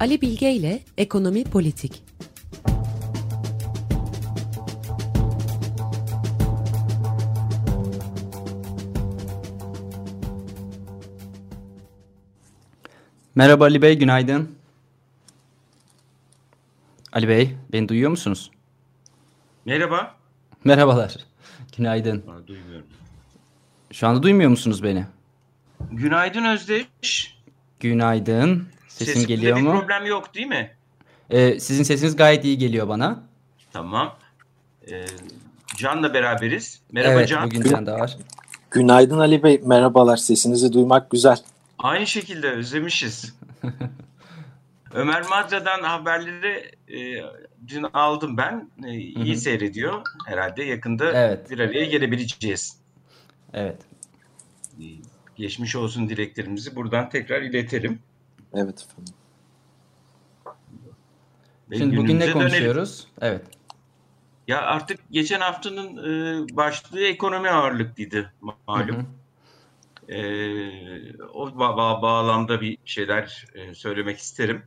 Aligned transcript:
Ali 0.00 0.20
Bilge 0.20 0.52
ile 0.52 0.80
Ekonomi 0.96 1.44
Politik. 1.44 2.02
Merhaba 13.34 13.64
Ali 13.64 13.82
Bey, 13.82 13.98
günaydın. 13.98 14.56
Ali 17.12 17.28
Bey, 17.28 17.56
beni 17.72 17.88
duyuyor 17.88 18.10
musunuz? 18.10 18.50
Merhaba. 19.64 20.14
Merhabalar, 20.64 21.16
günaydın. 21.76 22.18
Aa, 22.18 22.46
duymuyorum. 22.46 22.86
Şu 23.92 24.08
anda 24.08 24.22
duymuyor 24.22 24.50
musunuz 24.50 24.82
beni? 24.82 25.06
Günaydın 25.90 26.44
Özdeş. 26.44 27.38
Günaydın. 27.80 28.68
Sesim 28.90 29.14
Sesimde 29.14 29.34
geliyor 29.34 29.56
bir 29.56 29.62
mu? 29.62 29.78
problem 29.80 30.06
yok 30.06 30.34
değil 30.34 30.46
mi? 30.46 30.70
Ee, 31.30 31.60
sizin 31.60 31.82
sesiniz 31.82 32.16
gayet 32.16 32.44
iyi 32.44 32.58
geliyor 32.58 32.88
bana. 32.88 33.22
Tamam. 33.72 34.16
Ee, 34.90 35.06
Can'la 35.76 36.14
beraberiz. 36.14 36.80
Merhaba 36.92 37.12
evet, 37.14 37.28
Can. 37.28 37.46
bugün 37.46 37.62
Can 37.62 37.86
da 37.86 37.98
var. 37.98 38.16
Günaydın 38.70 39.18
Ali 39.18 39.42
Bey, 39.42 39.60
merhabalar. 39.64 40.16
Sesinizi 40.16 40.72
duymak 40.72 41.10
güzel. 41.10 41.38
Aynı 41.78 42.06
şekilde 42.06 42.50
özlemişiz. 42.50 43.34
Ömer 44.94 45.22
Madra'dan 45.22 45.82
haberleri 45.82 46.70
e, 46.88 47.24
dün 47.68 47.86
aldım 47.92 48.36
ben. 48.36 48.70
E, 48.86 48.90
iyi 48.92 49.32
Hı 49.32 49.36
hı. 49.36 49.40
seyrediyor. 49.40 50.02
Herhalde 50.26 50.62
yakında 50.64 51.12
Evet. 51.12 51.50
bir 51.50 51.58
araya 51.58 51.84
gelebileceğiz. 51.84 52.76
Evet. 53.52 53.76
E, 54.80 54.84
geçmiş 55.36 55.76
olsun 55.76 56.08
dileklerimizi 56.08 56.76
buradan 56.76 57.08
tekrar 57.08 57.42
iletelim. 57.42 57.98
Evet 58.54 58.86
efendim. 58.90 59.14
Ve 61.70 61.78
Şimdi 61.78 61.96
bugün 61.96 62.06
ne 62.06 62.06
günümüze 62.06 62.26
dönelim. 62.26 62.48
konuşuyoruz? 62.48 63.06
Evet. 63.20 63.42
Ya 64.48 64.60
artık 64.62 65.00
geçen 65.10 65.40
haftanın 65.40 65.96
e, 65.96 66.56
başlığı 66.56 67.00
ekonomi 67.00 67.50
ağırlıklıydı 67.50 68.32
malum. 68.66 68.96
Hı 68.96 69.00
hı. 69.00 69.04
Ee, 70.08 71.16
o 71.22 71.48
ba- 71.48 71.74
ba- 71.76 72.02
bağlamda 72.02 72.60
bir 72.60 72.78
şeyler 72.84 73.46
e, 73.54 73.74
söylemek 73.74 74.18
isterim. 74.18 74.62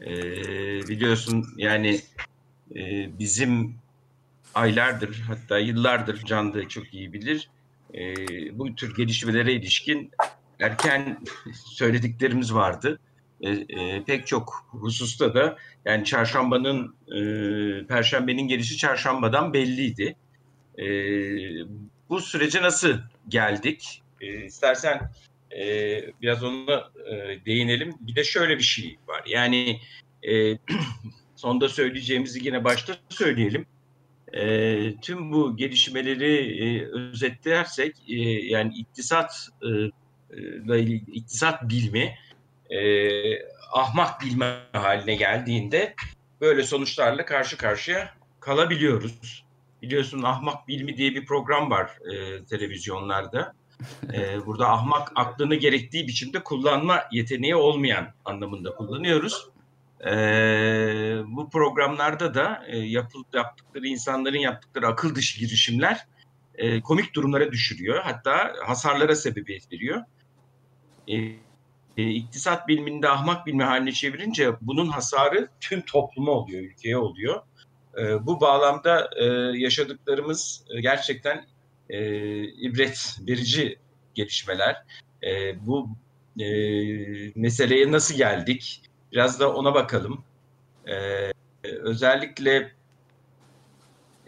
Ee, 0.00 0.08
biliyorsun 0.88 1.46
yani 1.56 2.00
e, 2.76 3.08
bizim 3.18 3.74
aylardır 4.54 5.20
hatta 5.26 5.58
yıllardır 5.58 6.16
Can 6.24 6.54
da 6.54 6.68
çok 6.68 6.94
iyi 6.94 7.12
bilir. 7.12 7.50
e, 7.94 8.14
bu 8.58 8.74
tür 8.74 8.96
gelişmelere 8.96 9.52
ilişkin 9.52 10.10
erken 10.60 11.18
söylediklerimiz 11.54 12.54
vardı. 12.54 12.98
E, 13.40 13.50
e, 13.50 14.04
pek 14.04 14.26
çok 14.26 14.66
hususta 14.70 15.34
da 15.34 15.56
yani 15.84 16.04
çarşambanın 16.04 16.94
e, 17.08 17.86
perşembenin 17.86 18.48
gelişi 18.48 18.76
çarşambadan 18.76 19.52
belliydi. 19.52 20.16
E, 20.78 20.84
bu 22.08 22.20
sürece 22.20 22.62
nasıl 22.62 22.94
geldik? 23.28 24.02
E, 24.20 24.44
istersen 24.44 25.10
e, 25.58 25.64
biraz 26.22 26.44
ona 26.44 26.90
e, 27.10 27.44
değinelim. 27.46 27.94
Bir 28.00 28.14
de 28.16 28.24
şöyle 28.24 28.58
bir 28.58 28.62
şey 28.62 28.96
var. 29.08 29.22
Yani 29.26 29.80
e, 30.22 30.58
sonda 31.36 31.68
söyleyeceğimizi 31.68 32.46
yine 32.46 32.64
başta 32.64 32.96
söyleyelim. 33.08 33.66
E, 34.32 34.96
tüm 34.96 35.32
bu 35.32 35.56
gelişmeleri 35.56 36.64
e, 36.64 36.86
özetlersek 36.86 37.96
e, 38.08 38.14
yani 38.46 38.74
iktisat 38.74 39.48
e, 39.62 39.68
ilgili- 40.78 41.10
iktisat 41.12 41.68
bilmi 41.68 42.14
e, 42.70 42.80
ahmak 43.72 44.20
bilme 44.20 44.56
haline 44.72 45.14
geldiğinde 45.14 45.94
böyle 46.40 46.62
sonuçlarla 46.62 47.24
karşı 47.24 47.56
karşıya 47.56 48.14
kalabiliyoruz. 48.40 49.44
Biliyorsun 49.82 50.22
ahmak 50.22 50.68
bilmi 50.68 50.96
diye 50.96 51.14
bir 51.14 51.26
program 51.26 51.70
var 51.70 51.90
e, 52.12 52.44
televizyonlarda. 52.44 53.54
E, 54.12 54.46
burada 54.46 54.68
ahmak 54.68 55.12
aklını 55.14 55.54
gerektiği 55.54 56.08
biçimde 56.08 56.42
kullanma 56.42 57.02
yeteneği 57.12 57.56
olmayan 57.56 58.14
anlamında 58.24 58.74
kullanıyoruz. 58.74 59.48
E, 60.06 60.12
bu 61.26 61.50
programlarda 61.50 62.34
da 62.34 62.64
e, 62.66 62.78
yapıl, 62.78 63.24
yaptıkları 63.32 63.86
insanların 63.86 64.38
yaptıkları 64.38 64.86
akıl 64.86 65.14
dışı 65.14 65.40
girişimler 65.40 66.06
e, 66.54 66.80
komik 66.80 67.14
durumlara 67.14 67.52
düşürüyor. 67.52 68.02
Hatta 68.02 68.52
hasarlara 68.66 69.16
sebebiyet 69.16 69.72
veriyor. 69.72 70.02
E, 71.08 71.16
e, 71.96 72.10
iktisat 72.10 72.68
biliminde 72.68 73.08
ahmak 73.08 73.46
bilmi 73.46 73.64
haline 73.64 73.92
çevirince 73.92 74.52
bunun 74.60 74.88
hasarı 74.88 75.48
tüm 75.60 75.80
topluma 75.80 76.32
oluyor, 76.32 76.62
ülkeye 76.62 76.96
oluyor. 76.96 77.42
E, 77.98 78.26
bu 78.26 78.40
bağlamda 78.40 79.10
e, 79.16 79.24
yaşadıklarımız 79.58 80.64
e, 80.70 80.80
gerçekten 80.80 81.46
e, 81.88 81.98
ibret 82.44 83.16
verici 83.28 83.78
gelişmeler. 84.14 84.84
E, 85.22 85.66
bu 85.66 85.88
e, 86.40 86.46
meseleye 87.34 87.92
nasıl 87.92 88.14
geldik? 88.14 88.82
Biraz 89.12 89.40
da 89.40 89.54
ona 89.54 89.74
bakalım. 89.74 90.24
E, 90.86 91.32
özellikle 91.64 92.72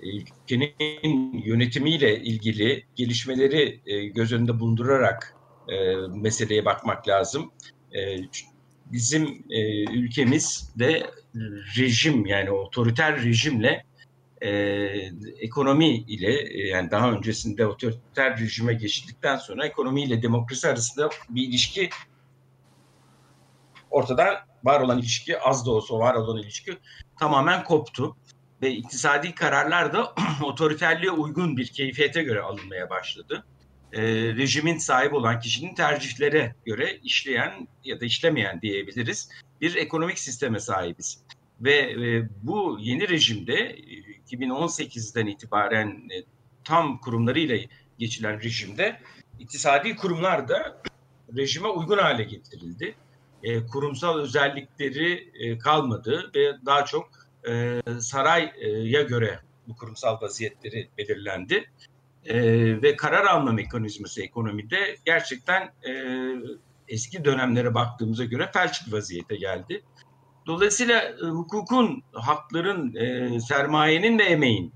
ülkenin 0.03 1.43
yönetimiyle 1.45 2.21
ilgili 2.21 2.85
gelişmeleri 2.97 3.81
e, 3.87 4.07
göz 4.07 4.33
önünde 4.33 4.61
bulundurarak 4.61 5.35
e, 5.69 5.95
meseleye 6.15 6.65
bakmak 6.65 7.09
lazım. 7.09 7.53
E, 7.95 8.17
bizim 8.93 9.45
e, 9.51 9.85
ülkemizde 9.93 11.11
rejim 11.77 12.27
yani 12.27 12.51
otoriter 12.51 13.23
rejimle 13.23 13.85
e, 14.41 14.51
ekonomi 15.41 15.89
ile 15.89 16.33
e, 16.33 16.69
yani 16.69 16.91
daha 16.91 17.13
öncesinde 17.13 17.67
otoriter 17.67 18.39
rejime 18.39 18.75
geçildikten 18.75 19.37
sonra 19.37 19.67
ekonomi 19.67 20.03
ile 20.03 20.23
demokrasi 20.23 20.69
arasında 20.69 21.11
bir 21.29 21.49
ilişki 21.49 21.91
ortadan 23.91 24.35
var 24.65 24.81
olan 24.81 24.99
ilişki 24.99 25.41
az 25.41 25.67
da 25.67 25.71
olsa 25.71 25.99
var 25.99 26.15
olan 26.15 26.39
ilişki 26.39 26.79
tamamen 27.19 27.65
koptu 27.65 28.17
ve 28.63 28.71
iktisadi 28.71 29.35
kararlar 29.35 29.93
da 29.93 30.15
otoriterliğe 30.43 31.11
uygun 31.11 31.57
bir 31.57 31.67
keyfiyete 31.67 32.23
göre 32.23 32.41
alınmaya 32.41 32.91
başladı. 32.91 33.45
E, 33.93 34.03
rejimin 34.37 34.79
sahip 34.79 35.13
olan 35.13 35.41
kişinin 35.41 35.75
tercihlere 35.75 36.55
göre 36.65 36.99
işleyen 37.03 37.69
ya 37.85 38.01
da 38.01 38.05
işlemeyen 38.05 38.61
diyebiliriz 38.61 39.29
bir 39.61 39.75
ekonomik 39.75 40.19
sisteme 40.19 40.61
sahibiz. 40.61 41.23
Ve 41.61 41.75
e, 41.75 42.29
bu 42.43 42.79
yeni 42.81 43.09
rejimde 43.09 43.55
e, 43.55 44.37
2018'den 44.37 45.27
itibaren 45.27 45.89
e, 45.89 46.25
tam 46.65 47.01
kurumlarıyla 47.01 47.59
geçilen 47.99 48.43
rejimde 48.43 49.01
iktisadi 49.39 49.97
kurumlar 49.97 50.49
da 50.49 50.83
rejime 51.37 51.69
uygun 51.69 51.99
hale 51.99 52.23
getirildi. 52.23 52.95
E, 53.43 53.67
kurumsal 53.67 54.19
özellikleri 54.19 55.31
e, 55.35 55.59
kalmadı 55.59 56.31
ve 56.35 56.53
daha 56.67 56.85
çok 56.85 57.11
e, 57.49 57.81
saraya 58.01 59.03
göre 59.03 59.39
bu 59.69 59.77
kurumsal 59.77 60.21
vaziyetleri 60.21 60.89
belirlendi. 60.99 61.65
E, 62.27 62.43
ve 62.83 62.97
karar 62.97 63.25
alma 63.25 63.53
mekanizması 63.53 64.23
ekonomide 64.23 64.97
gerçekten 65.05 65.63
e, 65.63 65.93
eski 66.89 67.25
dönemlere 67.25 67.75
baktığımıza 67.75 68.25
göre 68.25 68.51
felç 68.53 68.87
bir 68.87 68.93
vaziyete 68.93 69.37
geldi. 69.37 69.83
Dolayısıyla 70.47 71.03
e, 71.03 71.25
hukukun, 71.25 72.03
hakların, 72.13 72.95
e, 72.95 73.41
sermayenin 73.41 74.19
ve 74.19 74.25
emeğin 74.25 74.73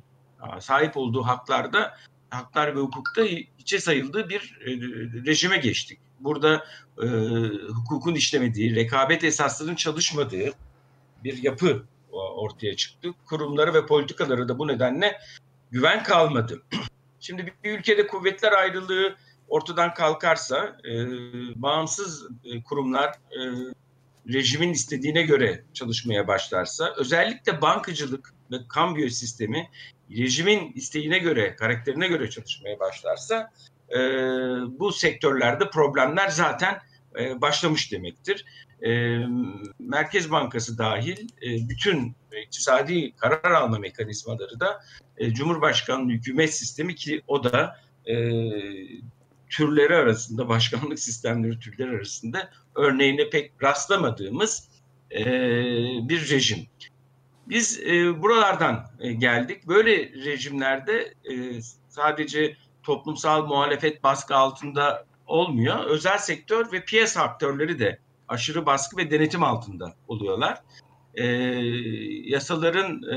sahip 0.61 0.97
olduğu 0.97 1.23
haklarda, 1.23 1.95
haklar 2.31 2.77
ve 2.77 2.81
hukukta 2.81 3.23
içe 3.59 3.79
sayıldığı 3.79 4.29
bir 4.29 4.59
e, 4.61 4.71
rejime 5.27 5.57
geçtik. 5.57 5.99
Burada 6.21 6.65
e, 7.03 7.07
hukukun 7.69 8.15
işlemediği, 8.15 8.75
rekabet 8.75 9.25
esaslarının 9.25 9.75
çalışmadığı 9.75 10.53
bir 11.25 11.43
yapı 11.43 11.83
ortaya 12.13 12.77
çıktı. 12.77 13.09
Kurumları 13.27 13.75
ve 13.75 13.87
politikaları 13.87 14.49
da 14.49 14.59
bu 14.59 14.69
nedenle 14.69 15.19
güven 15.71 16.03
kalmadı. 16.03 16.63
Şimdi 17.27 17.55
bir 17.65 17.79
ülkede 17.79 18.07
kuvvetler 18.07 18.53
ayrılığı 18.53 19.17
ortadan 19.49 19.95
kalkarsa, 19.95 20.77
e, 20.85 20.93
bağımsız 21.63 22.29
e, 22.45 22.63
kurumlar 22.63 23.09
e, 23.09 23.41
rejimin 24.33 24.73
istediğine 24.73 25.23
göre 25.23 25.65
çalışmaya 25.75 26.29
başlarsa, 26.29 26.95
özellikle 26.97 27.63
bankacılık 27.63 28.35
ve 28.51 28.57
kambiyo 28.69 29.09
sistemi 29.09 29.71
rejimin 30.11 30.73
isteğine 30.73 31.19
göre, 31.19 31.57
karakterine 31.57 32.09
göre 32.09 32.31
çalışmaya 32.31 32.81
başlarsa, 32.81 33.53
e, 33.91 33.99
bu 34.79 34.93
sektörlerde 34.93 35.71
problemler 35.71 36.29
zaten 36.29 36.79
e, 37.19 37.41
başlamış 37.41 37.93
demektir. 37.93 38.45
Merkez 39.79 40.31
Bankası 40.31 40.79
dahil 40.79 41.29
bütün 41.43 42.17
iktisadi 42.43 43.13
karar 43.17 43.51
alma 43.51 43.79
mekanizmaları 43.79 44.61
da 44.61 44.81
e, 45.17 45.35
Cumhurbaşkanlığı 45.35 46.13
hükümet 46.13 46.55
sistemi 46.55 46.95
ki 46.95 47.23
o 47.27 47.45
da 47.45 47.81
türleri 49.51 49.97
arasında, 49.97 50.49
başkanlık 50.49 50.99
sistemleri 50.99 51.59
türleri 51.59 51.91
arasında 51.91 52.51
örneğine 52.75 53.31
pek 53.31 53.53
rastlamadığımız 53.63 54.69
bir 56.09 56.31
rejim. 56.31 56.67
Biz 57.47 57.81
buralardan 58.23 58.87
geldik. 59.19 59.67
Böyle 59.69 59.97
rejimlerde 60.25 61.15
sadece 61.89 62.57
toplumsal 62.83 63.47
muhalefet 63.47 64.03
baskı 64.03 64.37
altında 64.37 65.07
olmuyor. 65.27 65.85
Özel 65.85 66.19
sektör 66.19 66.73
ve 66.73 66.85
piyasa 66.85 67.23
aktörleri 67.23 67.79
de 67.79 67.99
aşırı 68.29 68.67
baskı 68.67 68.97
ve 68.97 69.11
denetim 69.11 69.43
altında 69.43 69.95
oluyorlar. 70.09 70.63
E, 71.15 71.25
yasaların 72.25 73.03
e, 73.03 73.17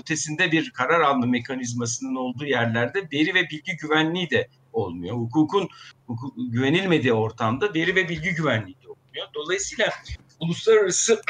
ötesinde 0.00 0.52
bir 0.52 0.70
karar 0.70 1.00
alma 1.00 1.26
mekanizmasının 1.26 2.14
olduğu 2.14 2.44
yerlerde 2.44 3.08
veri 3.12 3.34
ve 3.34 3.42
bilgi 3.50 3.76
güvenliği 3.76 4.30
de 4.30 4.48
olmuyor. 4.72 5.16
Hukukun 5.16 5.68
hukuk, 6.06 6.34
güvenilmediği 6.36 7.12
ortamda 7.12 7.74
veri 7.74 7.94
ve 7.96 8.08
bilgi 8.08 8.34
güvenliği 8.34 8.76
de 8.82 8.88
olmuyor. 8.88 9.26
Dolayısıyla 9.34 9.92
uluslararası 10.40 11.22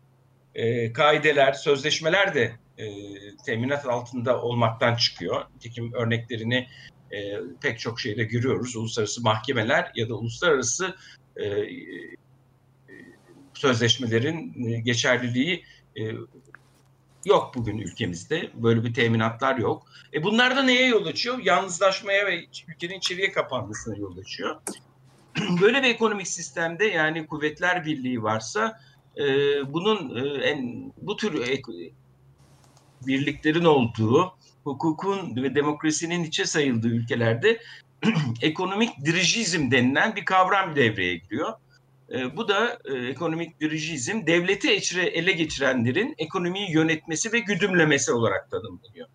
e, 0.54 0.92
kaideler, 0.92 1.52
sözleşmeler 1.52 2.34
de 2.34 2.52
e, 2.78 2.86
teminat 3.46 3.86
altında 3.86 4.42
olmaktan 4.42 4.96
çıkıyor. 4.96 5.44
Nitekim 5.54 5.92
örneklerini 5.92 6.68
e, 7.10 7.40
pek 7.60 7.78
çok 7.78 8.00
şeyde 8.00 8.24
görüyoruz. 8.24 8.76
Uluslararası 8.76 9.22
mahkemeler 9.22 9.92
ya 9.94 10.08
da 10.08 10.14
uluslararası 10.14 10.96
e, 11.36 11.46
e 11.46 11.66
sözleşmelerin 13.54 14.64
e, 14.66 14.80
geçerliliği 14.80 15.64
yok 17.24 17.52
bugün 17.54 17.78
ülkemizde. 17.78 18.50
Böyle 18.54 18.84
bir 18.84 18.94
teminatlar 18.94 19.56
yok. 19.56 19.86
E 20.14 20.22
bunlar 20.22 20.56
da 20.56 20.62
neye 20.62 20.86
yol 20.86 21.06
açıyor? 21.06 21.38
Yalnızlaşmaya 21.44 22.26
ve 22.26 22.44
ülkenin 22.68 22.98
içeriye 22.98 23.32
kapanmasına 23.32 23.96
yol 23.96 24.18
açıyor. 24.18 24.60
Böyle 25.60 25.82
bir 25.82 25.88
ekonomik 25.88 26.28
sistemde 26.28 26.84
yani 26.84 27.26
kuvvetler 27.26 27.84
birliği 27.84 28.22
varsa 28.22 28.80
e, 29.16 29.24
bunun 29.72 30.16
e, 30.16 30.44
en 30.44 30.92
bu 30.96 31.16
tür 31.16 31.48
ek, 31.48 31.62
birliklerin 33.06 33.64
olduğu, 33.64 34.32
hukukun 34.64 35.36
ve 35.36 35.54
demokrasinin 35.54 36.24
içe 36.24 36.44
sayıldığı 36.44 36.88
ülkelerde 36.88 37.60
ekonomik 38.42 39.04
dirijizm 39.04 39.70
denilen 39.70 40.16
bir 40.16 40.24
kavram 40.24 40.76
devreye 40.76 41.16
giriyor. 41.16 41.52
E, 42.12 42.36
bu 42.36 42.48
da 42.48 42.78
e, 42.84 42.94
ekonomik 42.94 43.60
dirijizm 43.60 44.26
devleti 44.26 44.68
ele 45.00 45.32
geçirenlerin 45.32 46.14
ekonomiyi 46.18 46.72
yönetmesi 46.72 47.32
ve 47.32 47.38
güdümlemesi 47.38 48.12
olarak 48.12 48.50
tanımlanıyor. 48.50 49.08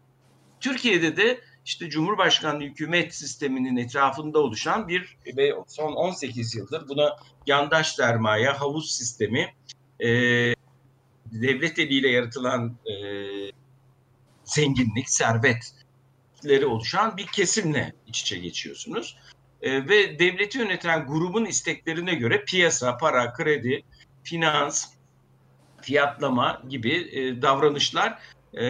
Türkiye'de 0.60 1.18
de 1.18 1.42
işte 1.66 1.89
Cumhurbaşkanlığı 1.89 2.63
hükümet 2.63 3.16
sisteminin 3.16 3.78
etrafında 3.78 4.39
oluşan 4.39 4.88
bir 4.88 5.18
ve 5.38 5.54
son 5.68 5.94
18 5.94 6.56
yıldır 6.56 6.90
buna 6.90 7.16
yandaş 7.48 7.95
sermaye, 7.95 8.50
havuz 8.50 8.92
sistemi, 8.92 9.54
e, 10.00 10.07
devlet 11.31 11.80
eliyle 11.80 12.10
yaratılan 12.10 12.78
e, 12.86 12.94
zenginlik, 14.44 15.10
servetleri 16.38 16.66
oluşan 16.66 17.18
bir 17.18 17.28
kesimle 17.28 17.94
iç 18.07 18.22
içe 18.22 18.38
geçiyorsunuz. 18.38 19.18
E, 19.62 19.89
ve 19.89 20.19
devleti 20.19 20.57
yöneten 20.57 21.07
grubun 21.07 21.45
isteklerine 21.45 22.16
göre 22.16 22.44
piyasa, 22.45 22.98
para, 22.98 23.34
kredi, 23.34 23.84
finans, 24.24 24.86
fiyatlama 25.81 26.62
gibi 26.69 26.94
e, 27.12 27.42
davranışlar 27.42 28.19
e, 28.54 28.62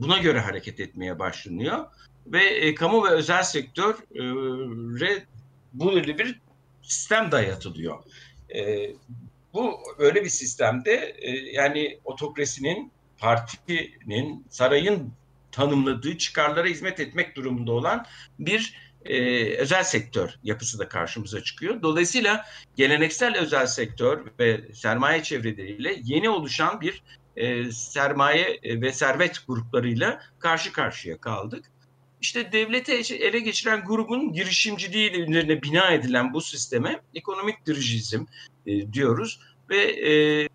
buna 0.00 0.18
göre 0.18 0.40
hareket 0.40 0.80
etmeye 0.80 1.18
başlanıyor. 1.18 1.86
Ve 2.26 2.44
e, 2.44 2.74
kamu 2.74 3.04
ve 3.04 3.08
özel 3.08 3.42
sektöre 3.42 5.26
böyle 5.72 6.18
bir 6.18 6.40
sistem 6.82 7.32
dayatılıyor. 7.32 8.04
E, 8.54 8.90
bu 9.54 9.78
öyle 9.98 10.24
bir 10.24 10.28
sistemde 10.28 11.16
e, 11.18 11.30
yani 11.30 11.98
otokrasinin, 12.04 12.92
partinin, 13.18 14.46
sarayın 14.50 15.12
tanımladığı 15.52 16.18
çıkarlara 16.18 16.66
hizmet 16.66 17.00
etmek 17.00 17.36
durumunda 17.36 17.72
olan 17.72 18.06
bir 18.38 18.74
e, 19.04 19.44
özel 19.56 19.84
sektör 19.84 20.30
yapısı 20.42 20.78
da 20.78 20.88
karşımıza 20.88 21.42
çıkıyor. 21.42 21.82
Dolayısıyla 21.82 22.44
geleneksel 22.76 23.36
özel 23.36 23.66
sektör 23.66 24.26
ve 24.38 24.60
sermaye 24.74 25.22
çevreleriyle 25.22 26.00
yeni 26.04 26.28
oluşan 26.28 26.80
bir 26.80 27.02
e, 27.36 27.72
sermaye 27.72 28.60
ve 28.64 28.92
servet 28.92 29.46
gruplarıyla 29.46 30.22
karşı 30.38 30.72
karşıya 30.72 31.18
kaldık. 31.18 31.64
İşte 32.20 32.52
devlete 32.52 32.94
ele 33.14 33.38
geçiren 33.38 33.84
grubun 33.84 34.32
girişimciliği 34.32 35.10
üzerine 35.10 35.62
bina 35.62 35.90
edilen 35.90 36.32
bu 36.32 36.40
sisteme 36.40 37.00
ekonomik 37.14 37.66
dirijizm 37.66 38.24
e, 38.66 38.92
diyoruz. 38.92 39.40
Ve 39.70 39.78
e, 39.82 40.48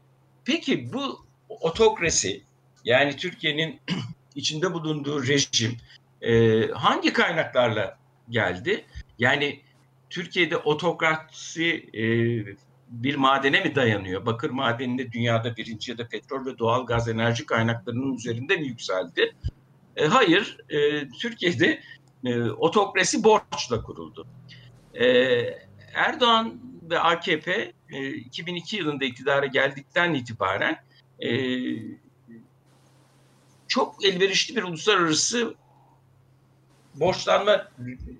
peki 0.45 0.93
bu 0.93 1.25
otokrasi 1.49 2.43
yani 2.85 3.15
Türkiye'nin 3.17 3.79
içinde 4.35 4.73
bulunduğu 4.73 5.27
rejim 5.27 5.77
e, 6.21 6.61
hangi 6.67 7.13
kaynaklarla 7.13 7.97
geldi. 8.29 8.85
Yani 9.19 9.61
Türkiye'de 10.09 10.57
otokrasi 10.57 11.89
e, 11.93 12.03
bir 12.89 13.15
madene 13.15 13.61
mi 13.61 13.75
dayanıyor? 13.75 14.25
Bakır 14.25 14.49
madeninde 14.49 15.11
dünyada 15.11 15.57
birinci 15.57 15.91
ya 15.91 15.97
da 15.97 16.07
petrol 16.07 16.45
ve 16.45 16.57
doğal 16.57 16.85
gaz 16.85 17.07
enerji 17.07 17.45
kaynaklarının 17.45 18.15
üzerinde 18.15 18.57
mi 18.57 18.67
yükseldi? 18.67 19.35
E, 19.95 20.05
hayır, 20.05 20.57
e, 20.69 21.09
Türkiye'de 21.09 21.81
e, 22.25 22.41
otokrasi 22.41 23.23
borçla 23.23 23.81
kuruldu. 23.83 24.27
E, 24.93 25.05
Erdoğan 25.93 26.59
ve 26.89 26.99
AKP 26.99 27.73
e, 27.89 28.09
2002 28.09 28.77
yılında 28.77 29.05
iktidara 29.05 29.45
geldikten 29.45 30.13
itibaren 30.13 30.77
e, 31.19 31.29
çok 33.67 34.05
elverişli 34.05 34.55
bir 34.55 34.63
uluslararası 34.63 35.55
borçlanma 36.95 37.67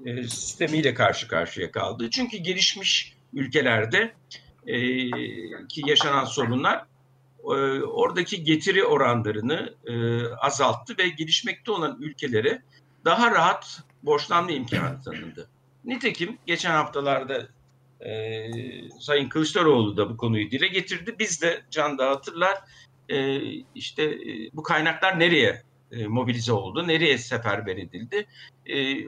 e, 0.05 0.23
sistemiyle 0.23 0.93
karşı 0.93 1.27
karşıya 1.27 1.71
kaldı. 1.71 2.09
Çünkü 2.09 2.37
gelişmiş 2.37 3.15
ülkelerde 3.33 4.13
e, 4.67 4.77
ki 5.67 5.81
yaşanan 5.85 6.25
sorunlar 6.25 6.85
e, 7.43 7.81
oradaki 7.83 8.43
getiri 8.43 8.83
oranlarını 8.83 9.73
azalttı 10.39 10.97
ve 10.97 11.09
gelişmekte 11.09 11.71
olan 11.71 11.97
ülkelere 12.01 12.61
daha 13.05 13.31
rahat 13.31 13.83
borçlanma 14.03 14.51
imkanı 14.51 15.01
tanındı. 15.01 15.49
Nitekim 15.85 16.37
geçen 16.45 16.71
haftalarda 16.71 17.47
e, 18.05 18.49
Sayın 18.99 19.29
Kılıçdaroğlu 19.29 19.97
da 19.97 20.09
bu 20.09 20.17
konuyu 20.17 20.51
dile 20.51 20.67
getirdi. 20.67 21.15
Biz 21.19 21.41
de 21.41 21.63
Can 21.71 21.97
da 21.97 22.09
hatırlar 22.09 22.57
e, 23.09 23.39
işte 23.75 24.03
e, 24.03 24.49
bu 24.53 24.63
kaynaklar 24.63 25.19
nereye 25.19 25.63
e, 25.91 26.07
mobilize 26.07 26.53
oldu. 26.53 26.87
Nereye 26.87 27.17
seferber 27.17 27.77
edildi? 27.77 28.27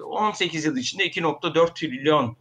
18 0.03 0.65
e, 0.65 0.69
yıl 0.69 0.77
içinde 0.77 1.07
2.4 1.07 1.73
trilyon 1.73 2.37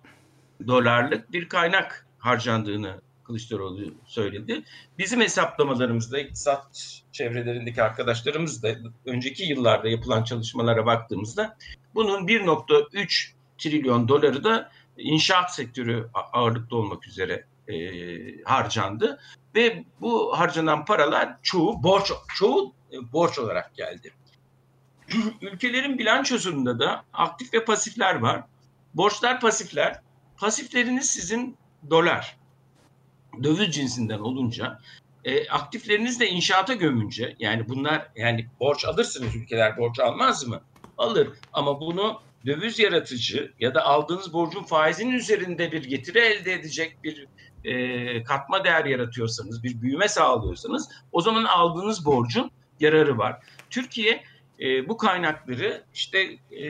dolarlık 0.66 1.32
bir 1.32 1.48
kaynak 1.48 2.06
harcandığını 2.18 3.00
Kılıçdaroğlu 3.26 3.94
söyledi. 4.04 4.62
Bizim 4.98 5.20
hesaplamalarımızda 5.20 6.18
iktisat 6.18 7.00
çevrelerindeki 7.12 7.82
arkadaşlarımız 7.82 8.62
da 8.62 8.74
önceki 9.06 9.44
yıllarda 9.44 9.88
yapılan 9.88 10.24
çalışmalara 10.24 10.86
baktığımızda 10.86 11.56
bunun 11.94 12.26
1.3 12.26 13.30
trilyon 13.58 14.08
doları 14.08 14.44
da 14.44 14.70
inşaat 14.98 15.54
sektörü 15.54 16.08
ağırlıklı 16.32 16.76
olmak 16.76 17.06
üzere 17.08 17.44
e, 17.68 17.74
harcandı 18.44 19.20
ve 19.54 19.84
bu 20.00 20.38
harcanan 20.38 20.84
paralar 20.84 21.36
çoğu 21.42 21.82
borç 21.82 22.12
çoğu 22.36 22.74
e, 22.92 23.12
borç 23.12 23.38
olarak 23.38 23.74
geldi. 23.74 24.12
ülkelerin 25.40 25.98
bilançosunda 25.98 26.78
da 26.78 27.04
aktif 27.12 27.54
ve 27.54 27.64
pasifler 27.64 28.14
var. 28.14 28.42
Borçlar 28.94 29.40
pasifler. 29.40 30.00
Pasifleriniz 30.36 31.10
sizin 31.10 31.56
dolar. 31.90 32.36
Döviz 33.42 33.74
cinsinden 33.74 34.18
olunca 34.18 34.80
e, 35.26 35.48
aktifleriniz 35.48 36.20
de 36.20 36.28
inşaata 36.28 36.74
gömünce 36.74 37.36
yani 37.38 37.68
bunlar 37.68 38.08
yani 38.16 38.46
borç 38.60 38.84
alırsınız 38.84 39.36
ülkeler 39.36 39.76
borç 39.76 39.98
almaz 39.98 40.46
mı? 40.46 40.60
Alır 40.98 41.28
ama 41.52 41.80
bunu 41.80 42.20
döviz 42.46 42.78
yaratıcı 42.78 43.52
ya 43.60 43.74
da 43.74 43.84
aldığınız 43.84 44.32
borcun 44.32 44.62
faizinin 44.62 45.12
üzerinde 45.12 45.72
bir 45.72 45.84
getiri 45.84 46.18
elde 46.18 46.52
edecek 46.52 46.96
bir 47.04 47.26
e, 47.66 48.24
katma 48.24 48.64
değer 48.64 48.84
yaratıyorsanız, 48.84 49.62
bir 49.62 49.82
büyüme 49.82 50.08
sağlıyorsanız 50.08 50.88
o 51.12 51.20
zaman 51.20 51.44
aldığınız 51.44 52.04
borcun 52.04 52.50
yararı 52.80 53.18
var. 53.18 53.42
Türkiye 53.70 54.22
e, 54.60 54.88
bu 54.88 54.96
kaynakları 54.96 55.84
işte 55.94 56.18
e, 56.50 56.66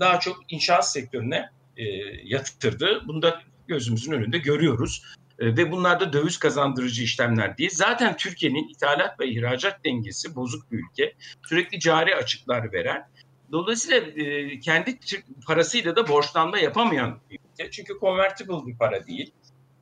daha 0.00 0.20
çok 0.20 0.52
inşaat 0.52 0.90
sektörüne 0.90 1.50
e, 1.76 1.84
yatırdı. 2.24 3.02
Bunu 3.08 3.22
da 3.22 3.42
gözümüzün 3.68 4.12
önünde 4.12 4.38
görüyoruz. 4.38 5.02
E, 5.38 5.56
ve 5.56 5.72
bunlar 5.72 6.00
da 6.00 6.12
döviz 6.12 6.38
kazandırıcı 6.38 7.02
işlemler 7.02 7.58
değil. 7.58 7.70
Zaten 7.72 8.16
Türkiye'nin 8.16 8.68
ithalat 8.68 9.20
ve 9.20 9.28
ihracat 9.28 9.84
dengesi 9.84 10.36
bozuk 10.36 10.72
bir 10.72 10.78
ülke. 10.78 11.14
Sürekli 11.48 11.80
cari 11.80 12.16
açıklar 12.16 12.72
veren. 12.72 13.08
Dolayısıyla 13.52 13.98
e, 13.98 14.60
kendi 14.60 14.98
parasıyla 15.46 15.96
da 15.96 16.08
borçlanma 16.08 16.58
yapamayan 16.58 17.18
bir 17.30 17.38
ülke. 17.52 17.70
Çünkü 17.70 17.98
convertible 18.00 18.66
bir 18.66 18.78
para 18.78 19.06
değil. 19.06 19.32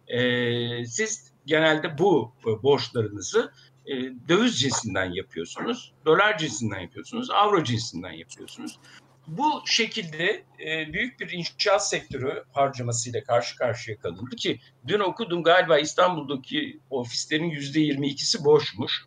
E, 0.08 0.86
siz 0.86 1.32
genelde 1.46 1.98
bu 1.98 2.32
borçlarınızı 2.62 3.52
e, 3.86 3.94
döviz 4.28 4.60
cinsinden 4.60 5.12
yapıyorsunuz, 5.12 5.92
dolar 6.06 6.38
cinsinden 6.38 6.80
yapıyorsunuz, 6.80 7.30
avro 7.30 7.64
cinsinden 7.64 8.12
yapıyorsunuz. 8.12 8.78
Bu 9.26 9.62
şekilde 9.66 10.44
e, 10.66 10.92
büyük 10.92 11.20
bir 11.20 11.30
inşaat 11.30 11.88
sektörü 11.88 12.44
harcamasıyla 12.52 13.24
karşı 13.24 13.56
karşıya 13.56 13.98
kalındı 13.98 14.36
ki 14.36 14.60
dün 14.86 15.00
okudum 15.00 15.42
galiba 15.42 15.78
İstanbul'daki 15.78 16.80
ofislerin 16.90 17.50
yüzde 17.50 17.80
22'si 17.80 18.44
boşmuş. 18.44 19.04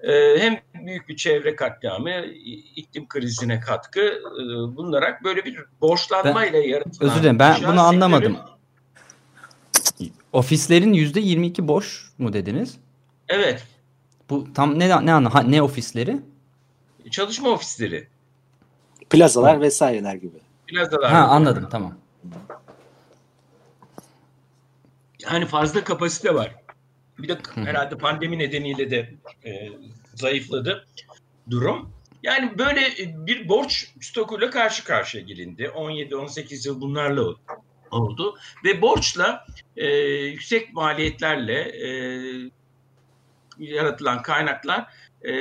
E, 0.00 0.38
hem 0.38 0.60
büyük 0.86 1.08
bir 1.08 1.16
çevre 1.16 1.56
katliamı, 1.56 2.24
iklim 2.76 3.08
krizine 3.08 3.60
katkı 3.60 4.00
e, 4.00 4.42
bulunarak 4.76 5.24
böyle 5.24 5.44
bir 5.44 5.58
borçlanmayla 5.80 6.58
yaratılan... 6.58 7.10
Özür 7.10 7.22
dilerim 7.22 7.38
ben 7.38 7.56
bunu 7.62 7.80
anlamadım. 7.80 8.32
Sektörü... 8.32 8.59
Ofislerin 10.32 10.92
yüzde 10.92 11.20
22 11.20 11.68
boş 11.68 12.10
mu 12.18 12.32
dediniz? 12.32 12.76
Evet. 13.28 13.64
Bu 14.30 14.52
tam 14.54 14.78
ne 14.78 15.06
ne 15.06 15.12
anla 15.12 15.42
ne 15.42 15.62
ofisleri? 15.62 16.20
Çalışma 17.10 17.48
ofisleri. 17.48 18.08
Plazalar 19.10 19.56
Hı. 19.56 19.60
vesaireler 19.60 20.14
gibi. 20.14 20.36
Plazalar. 20.66 21.12
Ha 21.12 21.18
anladım 21.18 21.68
tamam. 21.70 21.94
Yani 25.30 25.46
fazla 25.46 25.84
kapasite 25.84 26.34
var. 26.34 26.54
Bir 27.18 27.28
de 27.28 27.32
Hı. 27.32 27.60
herhalde 27.60 27.98
pandemi 27.98 28.38
nedeniyle 28.38 28.90
de 28.90 29.14
e, 29.44 29.68
zayıfladı 30.14 30.86
durum. 31.50 31.90
Yani 32.22 32.58
böyle 32.58 32.80
bir 32.98 33.48
borç 33.48 33.86
stokuyla 34.00 34.50
karşı 34.50 34.84
karşıya 34.84 35.24
gelindi. 35.24 35.62
17-18 35.62 36.68
yıl 36.68 36.80
bunlarla 36.80 37.22
oldu. 37.22 37.40
Ve 38.64 38.82
borçla 38.82 39.46
e, 39.76 39.86
yüksek 40.06 40.72
maliyetlerle 40.72 41.60
e, 41.60 41.90
yaratılan 43.58 44.22
kaynaklar 44.22 44.86
e, 45.24 45.32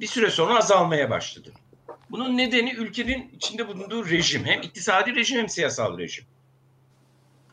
bir 0.00 0.06
süre 0.06 0.30
sonra 0.30 0.58
azalmaya 0.58 1.10
başladı. 1.10 1.52
Bunun 2.10 2.36
nedeni 2.36 2.72
ülkenin 2.74 3.30
içinde 3.36 3.68
bulunduğu 3.68 4.10
rejim. 4.10 4.44
Hem 4.44 4.62
iktisadi 4.62 5.14
rejim 5.14 5.38
hem 5.38 5.48
siyasal 5.48 5.98
rejim. 5.98 6.24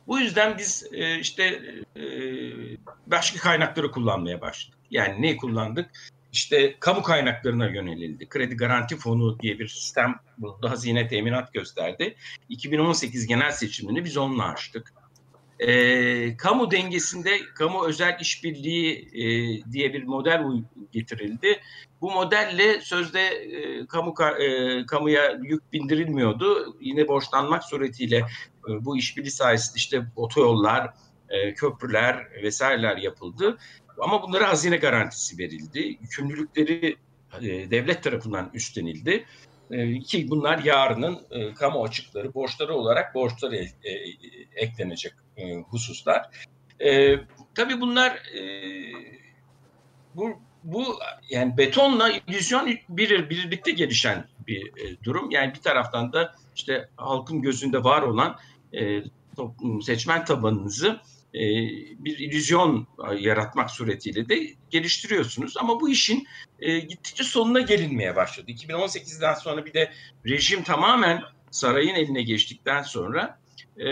Bu 0.07 0.19
yüzden 0.19 0.57
biz 0.57 0.87
e, 0.91 1.19
işte 1.19 1.43
e, 1.95 2.03
başka 3.07 3.39
kaynakları 3.39 3.91
kullanmaya 3.91 4.41
başladık. 4.41 4.79
Yani 4.91 5.21
ne 5.21 5.37
kullandık? 5.37 5.91
İşte 6.33 6.75
kamu 6.79 7.03
kaynaklarına 7.03 7.69
yönelildi. 7.69 8.29
Kredi 8.29 8.55
Garanti 8.57 8.97
Fonu 8.97 9.39
diye 9.39 9.59
bir 9.59 9.67
sistem 9.67 10.15
bulundu. 10.37 10.69
Hazine 10.69 11.07
teminat 11.07 11.53
gösterdi. 11.53 12.15
2018 12.49 13.27
genel 13.27 13.51
seçimini 13.51 14.05
biz 14.05 14.17
onunla 14.17 14.45
açtık. 14.45 14.93
E, 15.59 16.37
kamu 16.37 16.71
dengesinde 16.71 17.39
kamu 17.55 17.85
özel 17.85 18.17
işbirliği 18.21 19.09
e, 19.13 19.23
diye 19.71 19.93
bir 19.93 20.03
model 20.03 20.43
getirildi. 20.91 21.59
Bu 22.01 22.11
modelle 22.11 22.81
sözde 22.81 23.21
e, 23.21 23.87
kamu 23.87 24.13
e, 24.39 24.85
kamuya 24.85 25.39
yük 25.43 25.73
bindirilmiyordu. 25.73 26.77
Yine 26.81 27.07
borçlanmak 27.07 27.63
suretiyle 27.63 28.17
e, 28.69 28.85
bu 28.85 28.97
işbirliği 28.97 29.31
sayesinde 29.31 29.77
işte 29.77 30.05
otoyollar, 30.15 30.93
e, 31.29 31.53
köprüler 31.53 32.27
vesaireler 32.43 32.97
yapıldı. 32.97 33.57
Ama 34.00 34.23
bunlara 34.23 34.50
hazine 34.50 34.77
garantisi 34.77 35.38
verildi. 35.38 35.79
Yükümlülükleri 35.79 36.97
e, 37.41 37.71
devlet 37.71 38.03
tarafından 38.03 38.51
üstlenildi. 38.53 39.25
E, 39.71 40.00
ki 40.00 40.29
bunlar 40.29 40.59
yarının 40.59 41.19
e, 41.31 41.53
kamu 41.53 41.83
açıkları, 41.83 42.33
borçları 42.33 42.75
olarak 42.75 43.15
borçları 43.15 43.55
e, 43.55 43.91
eklenecek 44.55 45.13
hususlar. 45.69 46.29
Tabii 47.55 47.81
bunlar 47.81 48.19
bu 50.15 50.31
bu 50.63 51.00
yani 51.29 51.57
betonla 51.57 52.09
illüzyon 52.09 52.77
bir 52.89 53.29
birlikte 53.29 53.71
gelişen 53.71 54.25
bir 54.47 54.73
durum. 55.03 55.31
Yani 55.31 55.53
bir 55.53 55.62
taraftan 55.62 56.13
da 56.13 56.35
işte 56.55 56.89
halkın 56.95 57.41
gözünde 57.41 57.83
var 57.83 58.01
olan 58.01 58.39
seçmen 59.81 60.25
tabanınızı 60.25 61.00
e, 61.33 61.39
bir 61.97 62.17
illüzyon 62.19 62.87
yaratmak 63.19 63.71
suretiyle 63.71 64.29
de 64.29 64.53
geliştiriyorsunuz. 64.69 65.57
Ama 65.57 65.81
bu 65.81 65.89
işin 65.89 66.27
e, 66.59 66.79
gittikçe 66.79 67.23
sonuna 67.23 67.61
gelinmeye 67.61 68.15
başladı. 68.15 68.51
2018'den 68.51 69.33
sonra 69.33 69.65
bir 69.65 69.73
de 69.73 69.91
rejim 70.25 70.63
tamamen 70.63 71.21
sarayın 71.51 71.95
eline 71.95 72.21
geçtikten 72.21 72.81
sonra 72.81 73.39
e, 73.77 73.85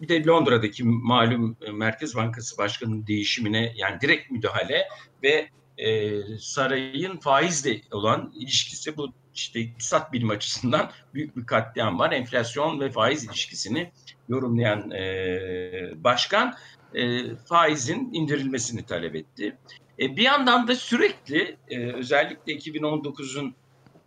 bir 0.00 0.08
de 0.08 0.24
Londra'daki 0.24 0.84
malum 0.84 1.56
Merkez 1.72 2.16
Bankası 2.16 2.58
Başkanı'nın 2.58 3.06
değişimine 3.06 3.72
yani 3.76 4.00
direkt 4.00 4.30
müdahale 4.30 4.88
ve 5.22 5.48
e, 5.78 6.20
sarayın 6.38 7.16
faizle 7.16 7.80
olan 7.90 8.32
ilişkisi 8.36 8.96
bu 8.96 9.12
işte 9.34 9.60
iktisat 9.60 10.12
bilim 10.12 10.30
açısından 10.30 10.90
büyük 11.14 11.36
bir 11.36 11.46
katliam 11.46 11.98
var. 11.98 12.12
Enflasyon 12.12 12.80
ve 12.80 12.90
faiz 12.90 13.24
ilişkisini 13.24 13.92
yorumlayan 14.28 14.90
e, 14.90 16.04
başkan 16.04 16.54
e, 16.94 17.34
faizin 17.36 18.10
indirilmesini 18.12 18.86
talep 18.86 19.14
etti. 19.14 19.56
E, 19.98 20.16
bir 20.16 20.22
yandan 20.22 20.68
da 20.68 20.74
sürekli 20.74 21.56
e, 21.68 21.92
özellikle 21.92 22.52
2019'un 22.52 23.54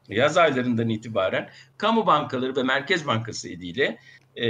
yaz 0.08 0.38
aylarından 0.38 0.90
itibaren 0.90 1.50
kamu 1.78 2.06
bankaları 2.06 2.56
ve 2.56 2.64
Merkez 2.64 3.08
Bankası 3.08 3.50
ile 3.50 3.98
e, 4.36 4.48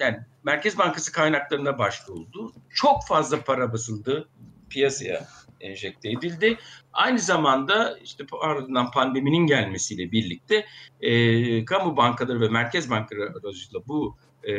yani 0.00 0.18
Merkez 0.44 0.78
Bankası 0.78 1.12
kaynaklarına 1.12 1.78
başvuruldu. 1.78 2.52
Çok 2.70 3.06
fazla 3.06 3.40
para 3.40 3.72
basıldı 3.72 4.28
piyasaya 4.70 5.26
enjekte 5.60 6.10
edildi. 6.10 6.58
Aynı 6.92 7.18
zamanda 7.18 7.98
işte 7.98 8.24
ardından 8.40 8.90
pandeminin 8.90 9.46
gelmesiyle 9.46 10.12
birlikte 10.12 10.66
e, 11.00 11.64
kamu 11.64 11.96
bankaları 11.96 12.40
ve 12.40 12.48
merkez 12.48 12.90
bankaları 12.90 13.30
aracılığıyla 13.30 13.88
bu 13.88 14.16
e, 14.44 14.52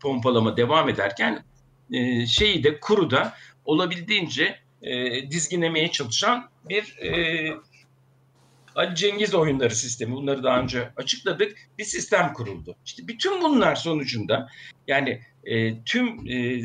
pompalama 0.00 0.56
devam 0.56 0.88
ederken 0.88 1.44
e, 1.92 2.26
şeyi 2.26 2.64
de 2.64 2.80
kuru 2.80 3.10
da 3.10 3.34
olabildiğince 3.64 4.58
e, 4.82 5.30
dizginlemeye 5.30 5.90
çalışan 5.90 6.50
bir 6.68 6.98
e, 6.98 7.52
Ali 8.74 8.94
Cengiz 8.94 9.34
oyunları 9.34 9.74
sistemi 9.74 10.12
bunları 10.12 10.42
daha 10.42 10.60
önce 10.60 10.90
açıkladık 10.96 11.58
bir 11.78 11.84
sistem 11.84 12.32
kuruldu. 12.32 12.76
İşte 12.84 13.08
bütün 13.08 13.42
bunlar 13.42 13.76
sonucunda 13.76 14.48
yani 14.86 15.20
e, 15.44 15.82
tüm 15.84 16.30
e, 16.30 16.62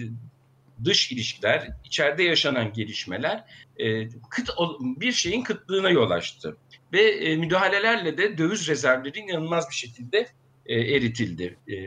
dış 0.84 1.12
ilişkiler, 1.12 1.70
içeride 1.84 2.24
yaşanan 2.24 2.74
gelişmeler 2.74 3.44
e, 3.78 4.10
kıt 4.30 4.50
bir 4.82 5.12
şeyin 5.12 5.44
kıtlığına 5.44 5.90
yol 5.90 6.12
açtı. 6.12 6.58
Ve 6.94 7.02
e, 7.02 7.36
müdahalelerle 7.36 8.18
de 8.18 8.38
döviz 8.38 8.68
rezervleri 8.68 9.20
inanılmaz 9.20 9.70
bir 9.70 9.76
şekilde 9.76 10.28
e, 10.66 10.76
eritildi. 10.76 11.58
E, 11.68 11.78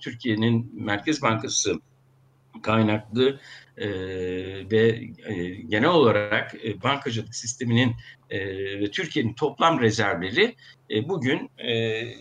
Türkiye'nin 0.00 0.70
Merkez 0.84 1.22
Bankası 1.22 1.80
kaynaklı 2.62 3.40
e, 3.76 3.88
ve 4.70 5.00
e, 5.26 5.44
genel 5.68 5.88
olarak 5.88 6.54
e, 6.64 6.82
bankacılık 6.82 7.34
sisteminin 7.34 7.96
e, 8.30 8.40
ve 8.80 8.90
Türkiye'nin 8.90 9.32
toplam 9.32 9.80
rezervleri 9.80 10.56
e, 10.90 11.08
bugün 11.08 11.50
e, 11.58 11.72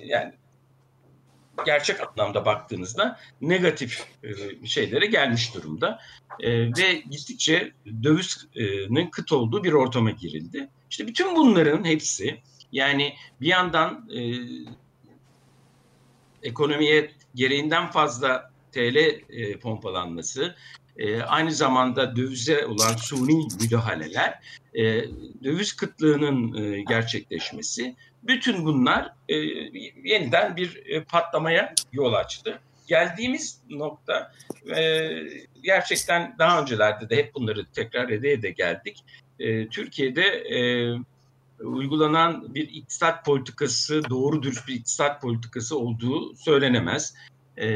yani 0.06 0.34
gerçek 1.66 1.98
anlamda 2.02 2.46
baktığınızda 2.46 3.20
negatif 3.42 4.06
e, 4.24 4.68
şeylere 4.68 5.06
gelmiş 5.06 5.56
durumda. 5.56 6.00
E, 6.40 6.68
ve 6.68 7.04
gittikçe 7.10 7.72
dövizin 8.04 9.10
kıt 9.10 9.32
olduğu 9.32 9.64
bir 9.64 9.74
ortama 9.74 10.12
girildi. 10.12 10.70
İşte 10.90 11.08
bütün 11.08 11.36
bunların 11.36 11.84
hepsi 11.84 12.38
yani 12.72 13.14
bir 13.42 13.48
yandan 13.48 14.10
e, 14.16 14.20
ekonomiye 16.46 17.12
gereğinden 17.36 17.92
fazla 17.92 18.52
TL 18.72 18.98
e, 19.30 19.60
pompalanması, 19.60 20.56
e, 20.98 21.22
aynı 21.22 21.52
zamanda 21.52 22.16
dövize 22.16 22.66
olan 22.66 22.96
suni 22.96 23.48
müdahaleler, 23.62 24.40
e, 24.74 24.84
döviz 25.44 25.74
kıtlığının 25.74 26.64
e, 26.64 26.82
gerçekleşmesi 26.82 27.96
bütün 28.24 28.66
bunlar 28.66 29.14
e, 29.30 29.36
yeniden 30.04 30.56
bir 30.56 30.82
e, 30.86 31.04
patlamaya 31.04 31.74
yol 31.94 32.14
açtı. 32.14 32.60
Geldiğimiz 32.88 33.62
nokta 33.70 34.32
e, 34.78 35.10
gerçekten 35.62 36.36
daha 36.40 36.62
öncelerde 36.62 37.10
de 37.10 37.16
hep 37.16 37.36
bunları 37.36 37.66
tekrar 37.66 38.10
ede 38.10 38.32
ede 38.32 38.50
geldik. 38.50 39.04
E, 39.40 39.68
Türkiye'de 39.68 40.24
e, 40.24 40.60
uygulanan 41.60 42.56
bir 42.56 42.70
iktisat 42.70 43.26
politikası 43.26 44.02
doğru 44.10 44.44
dürüst 44.44 44.68
bir 44.68 44.74
iktisat 44.74 45.22
politikası 45.22 45.80
olduğu 45.80 46.36
söylenemez. 46.36 47.16
E, 47.58 47.68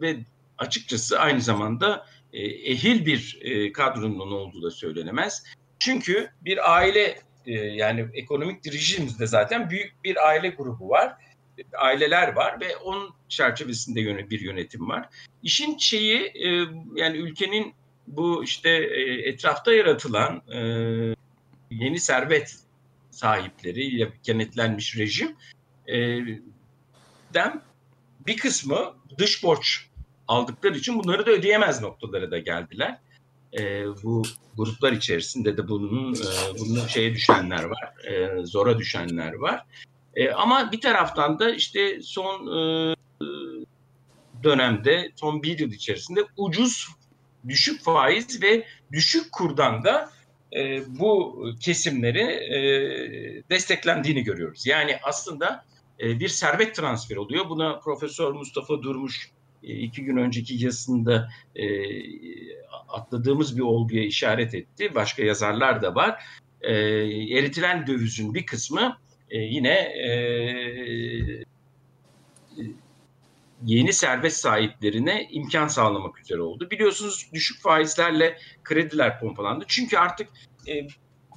ve 0.00 0.16
açıkçası 0.58 1.20
aynı 1.20 1.40
zamanda 1.40 2.06
e, 2.32 2.42
ehil 2.46 3.06
bir 3.06 3.38
e, 3.42 3.72
kadronun 3.72 4.30
olduğu 4.30 4.62
da 4.62 4.70
söylenemez. 4.70 5.44
Çünkü 5.78 6.30
bir 6.40 6.76
aile 6.76 7.20
e, 7.46 7.52
yani 7.52 8.06
ekonomik 8.14 8.66
rejimimizde 8.66 9.26
zaten 9.26 9.70
büyük 9.70 10.04
bir 10.04 10.28
aile 10.28 10.48
grubu 10.48 10.88
var. 10.88 11.14
aileler 11.78 12.32
var 12.32 12.60
ve 12.60 12.76
onun 12.76 13.14
çerçevesinde 13.28 14.30
bir 14.30 14.40
yönetim 14.40 14.88
var. 14.88 15.08
İşin 15.42 15.78
şeyi 15.78 16.18
e, 16.20 16.48
yani 16.94 17.16
ülkenin 17.16 17.74
bu 18.06 18.44
işte 18.44 18.70
e, 18.70 19.28
etrafta 19.28 19.74
yaratılan 19.74 20.42
e, 20.52 20.58
yeni 21.70 22.00
servet 22.00 22.65
sahipleri 23.16 24.12
kenetlenmiş 24.22 24.96
rejim 24.96 25.36
den 27.34 27.62
bir 28.26 28.36
kısmı 28.36 28.94
dış 29.18 29.42
borç 29.42 29.86
aldıkları 30.28 30.78
için 30.78 30.98
bunları 30.98 31.26
da 31.26 31.30
ödeyemez 31.30 31.80
noktalara 31.82 32.30
da 32.30 32.38
geldiler. 32.38 32.98
bu 34.02 34.22
gruplar 34.56 34.92
içerisinde 34.92 35.56
de 35.56 35.68
bunun 35.68 36.16
bunun 36.58 36.86
şeye 36.86 37.14
düşenler 37.14 37.64
var, 37.64 37.94
zora 38.44 38.78
düşenler 38.78 39.32
var. 39.32 39.64
E, 40.16 40.30
ama 40.30 40.72
bir 40.72 40.80
taraftan 40.80 41.38
da 41.38 41.50
işte 41.50 42.02
son 42.02 42.46
e, 42.46 42.96
dönemde, 44.42 45.12
son 45.16 45.42
bir 45.42 45.58
yıl 45.58 45.72
içerisinde 45.72 46.20
ucuz, 46.36 46.88
düşük 47.48 47.84
faiz 47.84 48.42
ve 48.42 48.66
düşük 48.92 49.32
kurdan 49.32 49.84
da 49.84 50.10
e, 50.56 50.82
bu 50.88 51.44
kesimleri 51.60 52.20
e, 52.20 52.60
desteklendiğini 53.50 54.24
görüyoruz. 54.24 54.66
Yani 54.66 54.96
aslında 55.02 55.64
e, 56.00 56.20
bir 56.20 56.28
servet 56.28 56.74
transferi 56.74 57.18
oluyor. 57.18 57.48
Buna 57.48 57.78
Profesör 57.78 58.32
Mustafa 58.32 58.82
Durmuş 58.82 59.30
iki 59.62 60.04
gün 60.04 60.16
önceki 60.16 60.64
yazısında 60.64 61.28
atladığımız 62.88 63.56
bir 63.56 63.62
olguya 63.62 64.04
işaret 64.04 64.54
etti. 64.54 64.94
Başka 64.94 65.22
yazarlar 65.22 65.82
da 65.82 65.94
var. 65.94 66.24
Eritilen 66.62 67.86
dövizin 67.86 68.34
bir 68.34 68.46
kısmı 68.46 68.98
yine 69.30 69.92
yeni 73.64 73.92
servet 73.92 74.36
sahiplerine 74.36 75.28
imkan 75.30 75.68
sağlamak 75.68 76.20
üzere 76.20 76.40
oldu. 76.40 76.70
Biliyorsunuz 76.70 77.30
düşük 77.32 77.62
faizlerle 77.62 78.38
krediler 78.64 79.20
pompalandı. 79.20 79.64
Çünkü 79.68 79.96
artık 79.96 80.28
e, 80.68 80.86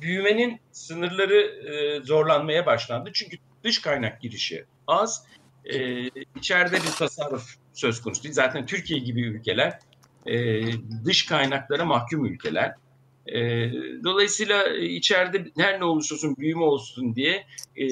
büyümenin 0.02 0.60
sınırları 0.72 1.42
e, 1.42 2.04
zorlanmaya 2.06 2.66
başlandı. 2.66 3.10
Çünkü 3.14 3.38
dış 3.64 3.82
kaynak 3.82 4.22
girişi 4.22 4.66
az. 4.88 5.26
E, 5.66 6.08
içeride 6.36 6.76
bir 6.76 6.92
tasarruf 6.98 7.56
söz 7.74 8.02
konusu 8.02 8.24
değil. 8.24 8.34
Zaten 8.34 8.66
Türkiye 8.66 9.00
gibi 9.00 9.22
ülkeler 9.22 9.80
e, 10.26 10.62
dış 11.06 11.26
kaynaklara 11.26 11.86
mahkum 11.86 12.26
ülkeler. 12.26 12.74
E, 13.36 13.72
dolayısıyla 14.04 14.68
içeride 14.78 15.46
her 15.58 15.80
ne 15.80 15.84
olursa 15.84 16.16
olsun 16.16 16.36
büyüme 16.38 16.64
olsun 16.64 17.16
diye 17.16 17.46
e, 17.76 17.86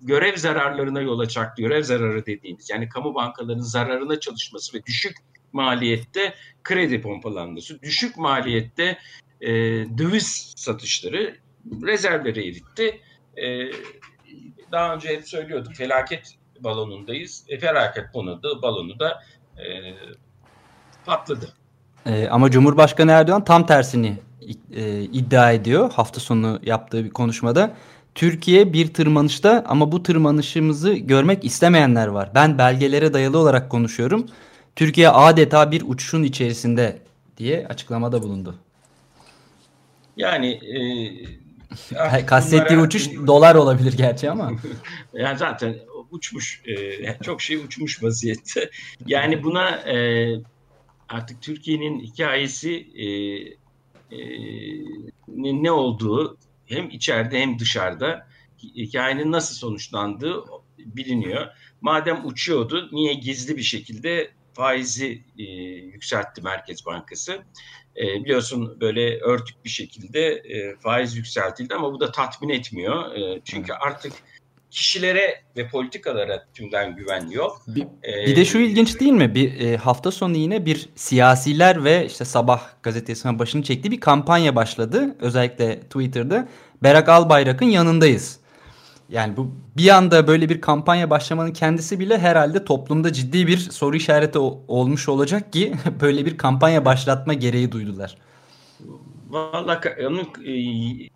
görev 0.00 0.36
zararlarına 0.36 1.00
yol 1.00 1.18
açacak, 1.18 1.56
görev 1.56 1.82
zararı 1.82 2.26
dediğimiz 2.26 2.70
yani 2.70 2.88
kamu 2.88 3.14
bankalarının 3.14 3.62
zararına 3.62 4.20
çalışması 4.20 4.78
ve 4.78 4.82
düşük 4.86 5.16
maliyette 5.52 6.34
kredi 6.64 7.00
pompalanması, 7.00 7.82
düşük 7.82 8.16
maliyette 8.16 8.98
e, 9.40 9.50
döviz 9.98 10.52
satışları 10.56 11.36
rezervleri 11.82 12.48
eritti. 12.48 13.00
E, 13.36 13.70
daha 14.72 14.94
önce 14.94 15.08
hep 15.08 15.28
söylüyorduk 15.28 15.74
felaket 15.74 16.34
balonundayız. 16.60 17.44
E, 17.48 17.58
felaket 17.58 18.12
konuda 18.12 18.62
balonu 18.62 18.98
da 18.98 19.22
e, 19.58 19.64
patladı. 21.06 21.52
E, 22.06 22.28
ama 22.28 22.50
Cumhurbaşkanı 22.50 23.10
Erdoğan 23.10 23.44
tam 23.44 23.66
tersini 23.66 24.16
e, 24.74 25.02
iddia 25.02 25.52
ediyor 25.52 25.92
hafta 25.92 26.20
sonu 26.20 26.60
yaptığı 26.62 27.04
bir 27.04 27.10
konuşmada. 27.10 27.74
Türkiye 28.14 28.72
bir 28.72 28.94
tırmanışta 28.94 29.64
ama 29.68 29.92
bu 29.92 30.02
tırmanışımızı 30.02 30.92
görmek 30.92 31.44
istemeyenler 31.44 32.06
var. 32.06 32.30
Ben 32.34 32.58
belgelere 32.58 33.14
dayalı 33.14 33.38
olarak 33.38 33.70
konuşuyorum. 33.70 34.26
Türkiye 34.76 35.08
adeta 35.08 35.70
bir 35.70 35.82
uçuşun 35.86 36.22
içerisinde 36.22 36.98
diye 37.38 37.66
açıklamada 37.66 38.22
bulundu. 38.22 38.54
Yani 40.16 40.50
e, 40.50 42.26
kastettiği 42.26 42.78
uçuş 42.78 43.10
dolar 43.26 43.54
olabilir 43.54 43.92
gerçi 43.92 44.30
ama. 44.30 44.52
yani 45.12 45.38
zaten 45.38 45.76
uçmuş. 46.10 46.62
E, 46.66 47.22
çok 47.22 47.42
şey 47.42 47.56
uçmuş 47.56 48.02
vaziyette. 48.02 48.70
Yani 49.06 49.42
buna 49.42 49.70
e, 49.70 50.28
artık 51.08 51.42
Türkiye'nin 51.42 52.00
hikayesi 52.00 52.74
e, 52.74 53.06
e, 54.10 54.18
ne 55.36 55.70
olduğu 55.70 56.38
hem 56.66 56.90
içeride 56.90 57.40
hem 57.40 57.58
dışarıda 57.58 58.28
hikayenin 58.62 59.32
nasıl 59.32 59.54
sonuçlandığı 59.54 60.44
biliniyor. 60.78 61.46
Madem 61.80 62.26
uçuyordu 62.26 62.88
niye 62.92 63.14
gizli 63.14 63.56
bir 63.56 63.62
şekilde 63.62 64.30
faizi 64.54 65.24
e, 65.38 65.42
yükseltti 65.42 66.42
Merkez 66.42 66.86
Bankası? 66.86 67.44
E, 67.96 68.24
biliyorsun 68.24 68.80
böyle 68.80 69.20
örtük 69.20 69.64
bir 69.64 69.70
şekilde 69.70 70.26
e, 70.26 70.76
faiz 70.76 71.16
yükseltildi 71.16 71.74
ama 71.74 71.92
bu 71.92 72.00
da 72.00 72.12
tatmin 72.12 72.48
etmiyor. 72.48 73.14
E, 73.14 73.40
çünkü 73.44 73.72
artık 73.72 74.12
kişilere 74.76 75.42
ve 75.56 75.68
politikalara 75.68 76.44
tümden 76.54 76.96
güven 76.96 77.30
yok. 77.30 77.62
Bir, 77.66 77.82
ee, 77.82 78.26
bir 78.26 78.36
de 78.36 78.44
şu 78.44 78.58
ilginç 78.58 79.00
değil 79.00 79.12
mi? 79.12 79.34
Bir 79.34 79.60
e, 79.60 79.76
hafta 79.76 80.10
sonu 80.10 80.36
yine 80.36 80.66
bir 80.66 80.88
siyasiler 80.94 81.84
ve 81.84 82.06
işte 82.06 82.24
Sabah 82.24 82.60
gazetesinin 82.82 83.38
başını 83.38 83.62
çektiği 83.62 83.90
bir 83.90 84.00
kampanya 84.00 84.56
başladı. 84.56 85.16
Özellikle 85.20 85.80
Twitter'da 85.80 86.48
Berak 86.82 87.08
Albayrak'ın 87.08 87.66
yanındayız. 87.66 88.40
Yani 89.08 89.36
bu 89.36 89.50
bir 89.76 89.88
anda 89.88 90.26
böyle 90.26 90.48
bir 90.48 90.60
kampanya 90.60 91.10
başlamanın 91.10 91.52
kendisi 91.52 92.00
bile 92.00 92.18
herhalde 92.18 92.64
toplumda 92.64 93.12
ciddi 93.12 93.46
bir 93.46 93.58
soru 93.58 93.96
işareti 93.96 94.38
olmuş 94.38 95.08
olacak 95.08 95.52
ki 95.52 95.74
böyle 96.00 96.26
bir 96.26 96.36
kampanya 96.38 96.84
başlatma 96.84 97.34
gereği 97.34 97.72
duydular. 97.72 98.16
Vallahi 99.28 99.88
e, 100.44 100.52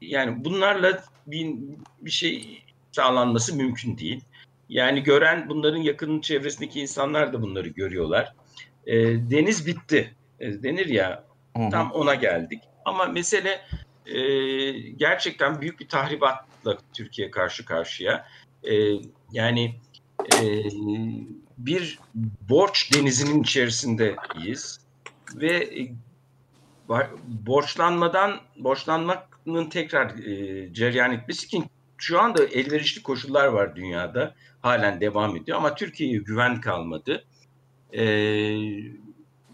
yani 0.01 0.44
bunlarla 0.44 1.03
bir, 1.27 1.55
bir 2.01 2.11
şey 2.11 2.62
sağlanması 2.92 3.57
mümkün 3.57 3.98
değil. 3.98 4.24
Yani 4.68 5.03
gören 5.03 5.48
bunların 5.48 5.79
yakın 5.79 6.20
çevresindeki 6.20 6.81
insanlar 6.81 7.33
da 7.33 7.42
bunları 7.42 7.68
görüyorlar. 7.68 8.35
E, 8.87 8.96
deniz 9.31 9.66
bitti 9.66 10.14
e, 10.40 10.62
denir 10.62 10.87
ya 10.87 11.24
Hı-hı. 11.57 11.70
tam 11.70 11.92
ona 11.92 12.14
geldik. 12.14 12.62
Ama 12.85 13.07
mesele 13.07 13.61
e, 14.07 14.20
gerçekten 14.81 15.61
büyük 15.61 15.81
bir 15.81 15.88
tahribatla 15.88 16.79
Türkiye 16.92 17.31
karşı 17.31 17.64
karşıya. 17.64 18.26
E, 18.70 18.74
yani 19.33 19.74
e, 20.35 20.64
bir 21.59 21.98
borç 22.48 22.94
denizinin 22.94 23.42
içerisindeyiz 23.42 24.81
ve 25.35 25.53
e, 25.53 25.92
borçlanmadan 27.26 28.40
borçlanmanın 28.57 29.70
tekrar 29.70 30.18
e, 30.18 30.74
cereyan 30.74 31.12
etmesi 31.12 31.48
şu 32.00 32.20
anda 32.20 32.44
elverişli 32.44 33.02
koşullar 33.02 33.46
var 33.46 33.76
dünyada. 33.76 34.34
Halen 34.60 35.00
devam 35.00 35.36
ediyor 35.36 35.58
ama 35.58 35.74
Türkiye'ye 35.74 36.18
güven 36.18 36.60
kalmadı. 36.60 37.24
Ee, 37.92 38.02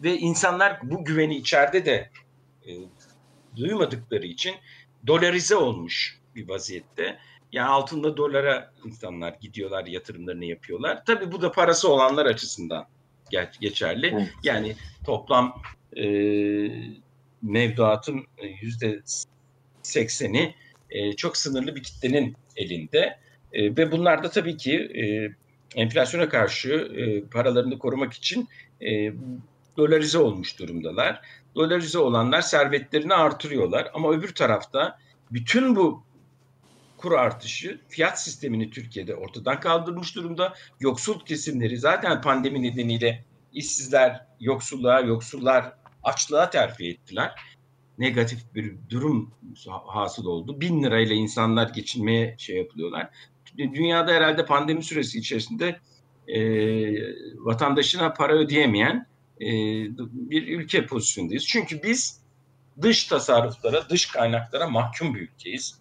ve 0.03 0.19
insanlar 0.19 0.79
bu 0.83 1.05
güveni 1.05 1.37
içeride 1.37 1.85
de 1.85 2.11
e, 2.67 2.71
duymadıkları 3.57 4.27
için 4.27 4.55
dolarize 5.07 5.57
olmuş 5.57 6.21
bir 6.35 6.49
vaziyette. 6.49 7.19
Yani 7.53 7.69
altında 7.69 8.17
dolara 8.17 8.73
insanlar 8.85 9.37
gidiyorlar, 9.41 9.87
yatırımlarını 9.87 10.45
yapıyorlar. 10.45 11.05
Tabii 11.05 11.33
bu 11.33 11.43
da 11.43 11.53
parası 11.53 11.89
olanlar 11.89 12.27
açısından 12.27 12.87
geçerli. 13.61 14.31
Yani 14.43 14.77
toplam 15.05 15.63
e, 15.97 16.05
mevduatın 17.43 18.27
yüzde 18.61 19.03
sekseni 19.83 20.55
e, 20.97 21.13
çok 21.13 21.37
sınırlı 21.37 21.77
bir 21.77 21.83
kitlenin 21.83 22.37
elinde. 22.57 23.19
E, 23.53 23.77
ve 23.77 23.93
bunlar 23.93 24.23
da 24.25 24.31
tabii 24.31 24.57
ki 24.57 24.77
e, 24.77 25.05
enflasyona 25.81 26.29
karşı 26.29 26.93
paralarını 27.31 27.79
korumak 27.79 28.13
için 28.13 28.49
dolarize 29.77 30.19
olmuş 30.19 30.59
durumdalar. 30.59 31.21
Dolarize 31.55 31.99
olanlar 31.99 32.41
servetlerini 32.41 33.15
artırıyorlar 33.15 33.91
ama 33.95 34.13
öbür 34.13 34.35
tarafta 34.35 34.99
bütün 35.31 35.77
bu 35.77 36.03
kur 36.97 37.13
artışı 37.13 37.81
fiyat 37.89 38.23
sistemini 38.23 38.71
Türkiye'de 38.71 39.15
ortadan 39.15 39.61
kaldırmış 39.61 40.17
durumda. 40.17 40.55
Yoksul 40.81 41.25
kesimleri 41.25 41.79
zaten 41.79 42.21
pandemi 42.21 42.63
nedeniyle 42.63 43.25
işsizler, 43.53 44.27
yoksulluğa, 44.41 45.01
yoksullar 45.01 45.73
açlığa 46.03 46.51
terfi 46.51 46.89
ettiler 46.89 47.33
negatif 47.99 48.55
bir 48.55 48.75
durum 48.91 49.31
hasıl 49.87 50.27
oldu. 50.27 50.61
Bin 50.61 50.83
lirayla 50.83 51.15
insanlar 51.15 51.69
geçinmeye 51.69 52.35
şey 52.39 52.57
yapılıyorlar. 52.57 53.11
Dünyada 53.59 54.13
herhalde 54.13 54.45
pandemi 54.45 54.83
süresi 54.83 55.19
içerisinde 55.19 55.81
e, 56.29 56.41
vatandaşına 57.45 58.13
para 58.13 58.33
ödeyemeyen 58.33 59.07
e, 59.41 59.47
bir 60.13 60.59
ülke 60.59 60.87
pozisyondayız. 60.87 61.47
Çünkü 61.47 61.83
biz 61.83 62.21
dış 62.83 63.05
tasarruflara, 63.05 63.89
dış 63.89 64.07
kaynaklara 64.07 64.69
mahkum 64.69 65.15
bir 65.15 65.21
ülkeyiz. 65.21 65.79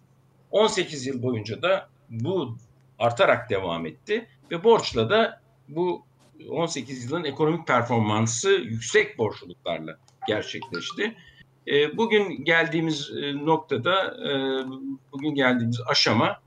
18 0.50 1.06
yıl 1.06 1.22
boyunca 1.22 1.62
da 1.62 1.88
bu 2.10 2.56
artarak 2.98 3.50
devam 3.50 3.86
etti 3.86 4.26
ve 4.50 4.64
borçla 4.64 5.10
da 5.10 5.40
bu 5.68 6.06
18 6.48 7.04
yılın 7.04 7.24
ekonomik 7.24 7.66
performansı 7.66 8.50
yüksek 8.50 9.18
borçluluklarla 9.18 9.98
gerçekleşti. 10.28 11.16
E, 11.68 11.96
bugün 11.96 12.44
geldiğimiz 12.44 13.10
e, 13.10 13.34
noktada, 13.34 14.16
e, 14.28 14.32
bugün 15.12 15.34
geldiğimiz 15.34 15.80
aşama 15.86 16.40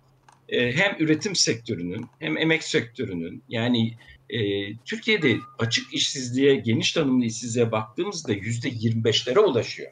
e, 0.50 0.72
hem 0.72 0.96
üretim 1.00 1.36
sektörünün 1.36 2.06
hem 2.20 2.38
emek 2.38 2.64
sektörünün 2.64 3.44
yani 3.50 3.94
e, 4.30 4.40
Türkiye'de 4.76 5.38
açık 5.60 5.94
işsizliğe, 5.94 6.56
geniş 6.56 6.92
tanımlı 6.92 7.26
işsizliğe 7.26 7.72
baktığımızda 7.72 8.34
yüzde 8.34 8.70
25'lere 8.70 9.40
ulaşıyor. 9.40 9.92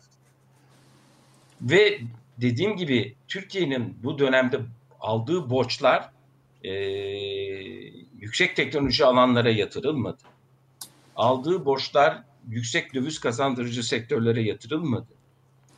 Ve 1.61 1.99
dediğim 2.37 2.75
gibi 2.75 3.15
Türkiye'nin 3.27 3.97
bu 4.03 4.19
dönemde 4.19 4.59
aldığı 4.99 5.49
borçlar 5.49 6.09
e, 6.63 6.71
yüksek 8.19 8.55
teknoloji 8.55 9.05
alanlara 9.05 9.49
yatırılmadı. 9.49 10.23
Aldığı 11.15 11.65
borçlar 11.65 12.23
yüksek 12.49 12.93
döviz 12.93 13.19
kazandırıcı 13.19 13.83
sektörlere 13.83 14.41
yatırılmadı. 14.41 15.16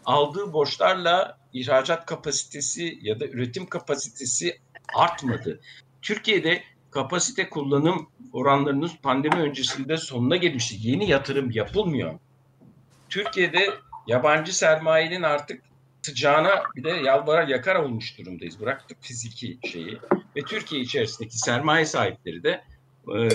Aldığı 0.06 0.54
borçlarla 0.54 1.38
ihracat 1.54 2.06
kapasitesi 2.06 3.00
ya 3.02 3.20
da 3.20 3.28
üretim 3.28 3.66
kapasitesi 3.66 4.60
artmadı. 4.94 5.60
Türkiye'de 6.02 6.64
kapasite 6.92 7.50
kullanım 7.50 8.10
oranlarının 8.34 8.92
pandemi 9.04 9.36
öncesinde 9.36 9.98
sonuna 9.98 10.36
gelmişti. 10.36 10.76
Yeni 10.80 11.10
yatırım 11.10 11.52
yapılmıyor. 11.52 12.20
Türkiye'de 13.10 13.70
yabancı 14.08 14.58
sermayenin 14.58 15.22
artık 15.22 15.62
sıcağına 16.02 16.64
bir 16.76 16.84
de 16.84 16.90
yalvara 16.90 17.44
yakar 17.44 17.76
olmuş 17.76 18.18
durumdayız. 18.18 18.60
Bıraktık 18.60 18.98
fiziki 19.02 19.58
şeyi. 19.72 19.98
Ve 20.36 20.42
Türkiye 20.42 20.82
içerisindeki 20.82 21.38
sermaye 21.38 21.86
sahipleri 21.86 22.44
de 22.44 22.64
e, 23.08 23.30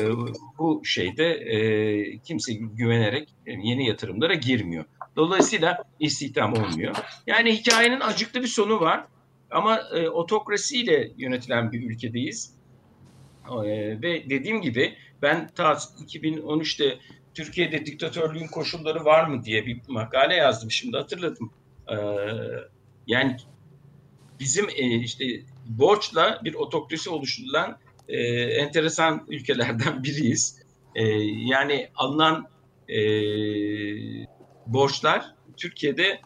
bu 0.59 0.83
şeyde 0.85 1.24
e, 1.35 2.18
kimse 2.18 2.53
güvenerek 2.53 3.29
yeni 3.46 3.87
yatırımlara 3.87 4.35
girmiyor. 4.35 4.85
Dolayısıyla 5.16 5.85
istihdam 6.00 6.53
olmuyor. 6.53 6.96
Yani 7.27 7.55
hikayenin 7.55 8.00
acıklı 8.00 8.42
bir 8.42 8.46
sonu 8.46 8.81
var. 8.81 9.05
Ama 9.50 9.81
e, 9.94 10.09
otokrasiyle 10.09 11.12
yönetilen 11.16 11.72
bir 11.72 11.90
ülkedeyiz. 11.90 12.55
E, 13.64 13.66
ve 14.03 14.31
dediğim 14.31 14.61
gibi 14.61 14.96
ben 15.22 15.48
ta 15.48 15.72
2013'te 15.72 16.98
Türkiye'de 17.35 17.87
diktatörlüğün 17.87 18.46
koşulları 18.46 19.05
var 19.05 19.24
mı 19.24 19.44
diye 19.44 19.66
bir 19.66 19.81
makale 19.88 20.35
yazdım. 20.35 20.70
Şimdi 20.70 20.96
hatırladım. 20.96 21.53
E, 21.88 21.96
yani 23.07 23.37
bizim 24.40 24.68
e, 24.68 24.96
işte 24.96 25.24
borçla 25.66 26.40
bir 26.44 26.55
otokrasi 26.55 27.11
oluşturulan 27.11 27.79
e, 28.09 28.18
enteresan 28.33 29.27
ülkelerden 29.29 30.03
biriyiz. 30.05 30.62
E, 30.94 31.03
yani 31.24 31.88
alınan 31.94 32.48
e, 32.88 32.98
borçlar 34.66 35.35
Türkiye'de 35.57 36.20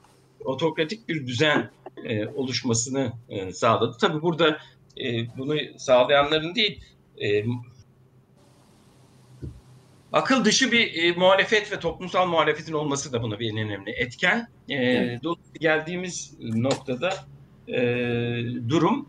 otokratik 0.44 1.08
bir 1.08 1.26
düzen 1.26 1.70
e, 2.04 2.26
oluşmasını 2.26 3.12
e, 3.28 3.52
sağladı. 3.52 3.96
Tabii 4.00 4.22
burada 4.22 4.58
e, 5.00 5.36
bunu 5.38 5.56
sağlayanların 5.78 6.54
değil, 6.54 6.84
e, 7.22 7.44
akıl 10.12 10.44
dışı 10.44 10.72
bir 10.72 10.94
e, 10.94 11.12
muhalefet 11.12 11.72
ve 11.72 11.80
toplumsal 11.80 12.26
muhalefetin 12.26 12.72
olması 12.72 13.12
da 13.12 13.22
buna 13.22 13.38
bir 13.38 13.52
en 13.52 13.58
önemli 13.58 13.90
etken. 13.90 14.48
E, 14.68 14.74
evet. 14.74 15.20
Geldiğimiz 15.60 16.34
noktada 16.40 17.14
e, 17.68 17.80
durum 18.68 19.08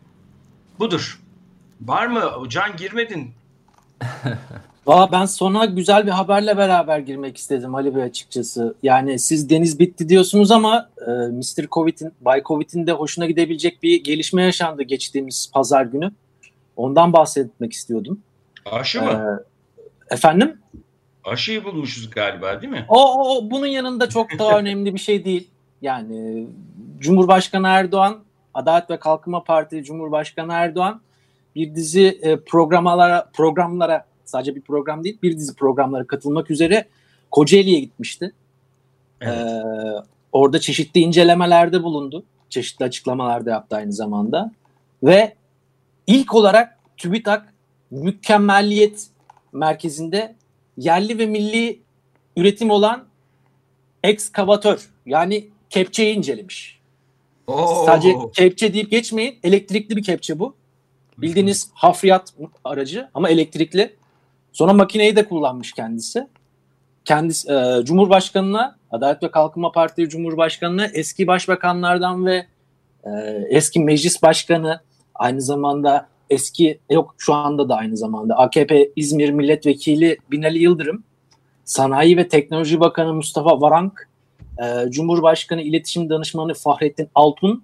budur. 0.80 1.20
Var 1.82 2.08
mı? 2.08 2.50
Can 2.50 2.76
girmedin. 2.78 3.34
Valla 4.90 5.12
ben 5.12 5.26
sona 5.26 5.66
güzel 5.66 6.06
bir 6.06 6.12
haberle 6.12 6.58
beraber 6.58 7.00
girmek 7.00 7.38
istedim 7.38 7.76
Ali 7.76 7.96
Bey 7.96 8.04
açıkçası. 8.04 8.76
Yani 8.84 9.20
siz 9.20 9.50
deniz 9.50 9.80
bitti 9.80 10.10
diyorsunuz 10.10 10.52
ama 10.52 10.90
e, 11.08 11.12
Mr. 11.12 11.68
Covid'in, 11.72 12.14
Bay 12.22 12.44
Covid'in 12.44 12.88
de 12.88 12.92
hoşuna 12.92 13.26
gidebilecek 13.26 13.84
bir 13.84 14.04
gelişme 14.04 14.44
yaşandı 14.44 14.84
geçtiğimiz 14.84 15.52
pazar 15.54 15.86
günü. 15.86 16.12
Ondan 16.76 17.14
bahsetmek 17.14 17.74
istiyordum. 17.74 18.20
Aşı 18.66 19.02
mı? 19.02 19.42
E, 20.10 20.14
efendim? 20.14 20.58
Aşıyı 21.24 21.64
bulmuşuz 21.64 22.10
galiba 22.10 22.62
değil 22.62 22.74
mi? 22.74 22.86
O, 22.88 23.38
o 23.38 23.52
bunun 23.52 23.68
yanında 23.68 24.10
çok 24.10 24.28
daha 24.40 24.58
önemli 24.60 24.94
bir 24.94 25.00
şey 25.00 25.26
değil. 25.26 25.48
Yani 25.82 26.48
Cumhurbaşkanı 27.00 27.68
Erdoğan, 27.68 28.20
Adalet 28.54 28.90
ve 28.90 29.00
Kalkınma 29.00 29.44
Partisi 29.44 29.84
Cumhurbaşkanı 29.84 30.54
Erdoğan 30.54 31.02
bir 31.56 31.76
dizi 31.76 32.20
e, 32.22 32.40
programlara 32.40 33.30
programlara 33.34 34.09
sadece 34.30 34.56
bir 34.56 34.62
program 34.62 35.04
değil 35.04 35.18
bir 35.24 35.38
dizi 35.38 35.56
programlara 35.56 36.08
katılmak 36.08 36.52
üzere 36.52 36.86
Kocaeli'ye 37.32 37.80
gitmişti. 37.80 38.32
Evet. 39.22 39.38
Ee, 39.38 39.62
orada 40.32 40.60
çeşitli 40.60 41.00
incelemelerde 41.00 41.84
bulundu. 41.84 42.24
Çeşitli 42.50 42.86
açıklamalarda 42.86 43.50
yaptı 43.50 43.76
aynı 43.76 43.94
zamanda. 43.94 44.52
Ve 45.04 45.34
ilk 46.08 46.36
olarak 46.36 46.80
TÜBİTAK 46.98 47.54
mükemmelliyet 47.92 49.08
merkezinde 49.52 50.36
yerli 50.78 51.18
ve 51.20 51.26
milli 51.26 51.80
üretim 52.38 52.70
olan 52.70 53.06
ekskavatör 54.04 54.90
yani 55.06 55.48
kepçeyi 55.70 56.16
incelemiş. 56.16 56.80
Oo. 57.48 57.86
Sadece 57.86 58.16
kepçe 58.34 58.74
deyip 58.74 58.92
geçmeyin. 58.92 59.40
Elektrikli 59.44 59.96
bir 59.96 60.04
kepçe 60.04 60.40
bu. 60.40 60.56
Bildiğiniz 61.18 61.70
hafriyat 61.74 62.34
aracı 62.64 63.10
ama 63.14 63.30
elektrikli. 63.30 63.99
Sonra 64.54 64.74
makineyi 64.74 65.16
de 65.16 65.26
kullanmış 65.26 65.72
kendisi. 65.72 66.28
Kendisi 67.06 67.52
e, 67.52 67.86
Cumhurbaşkanına, 67.86 68.76
Adalet 68.92 69.24
ve 69.24 69.32
Kalkınma 69.32 69.72
Partisi 69.72 70.10
Cumhurbaşkanına 70.10 70.86
eski 70.86 71.28
başbakanlardan 71.28 72.26
ve 72.26 72.46
e, 73.04 73.10
eski 73.50 73.80
meclis 73.80 74.22
başkanı 74.22 74.82
aynı 75.16 75.42
zamanda 75.42 76.08
eski 76.30 76.80
yok 76.92 77.16
şu 77.18 77.34
anda 77.34 77.70
da 77.70 77.76
aynı 77.76 77.98
zamanda 77.98 78.38
AKP 78.38 78.90
İzmir 78.96 79.30
Milletvekili 79.30 80.18
Binali 80.32 80.60
Yıldırım, 80.60 81.04
Sanayi 81.66 82.18
ve 82.18 82.28
Teknoloji 82.28 82.80
Bakanı 82.80 83.14
Mustafa 83.14 83.62
Varank, 83.62 84.10
e, 84.64 84.92
Cumhurbaşkanı 84.92 85.62
İletişim 85.62 86.10
Danışmanı 86.10 86.54
Fahrettin 86.54 87.10
Altun, 87.16 87.64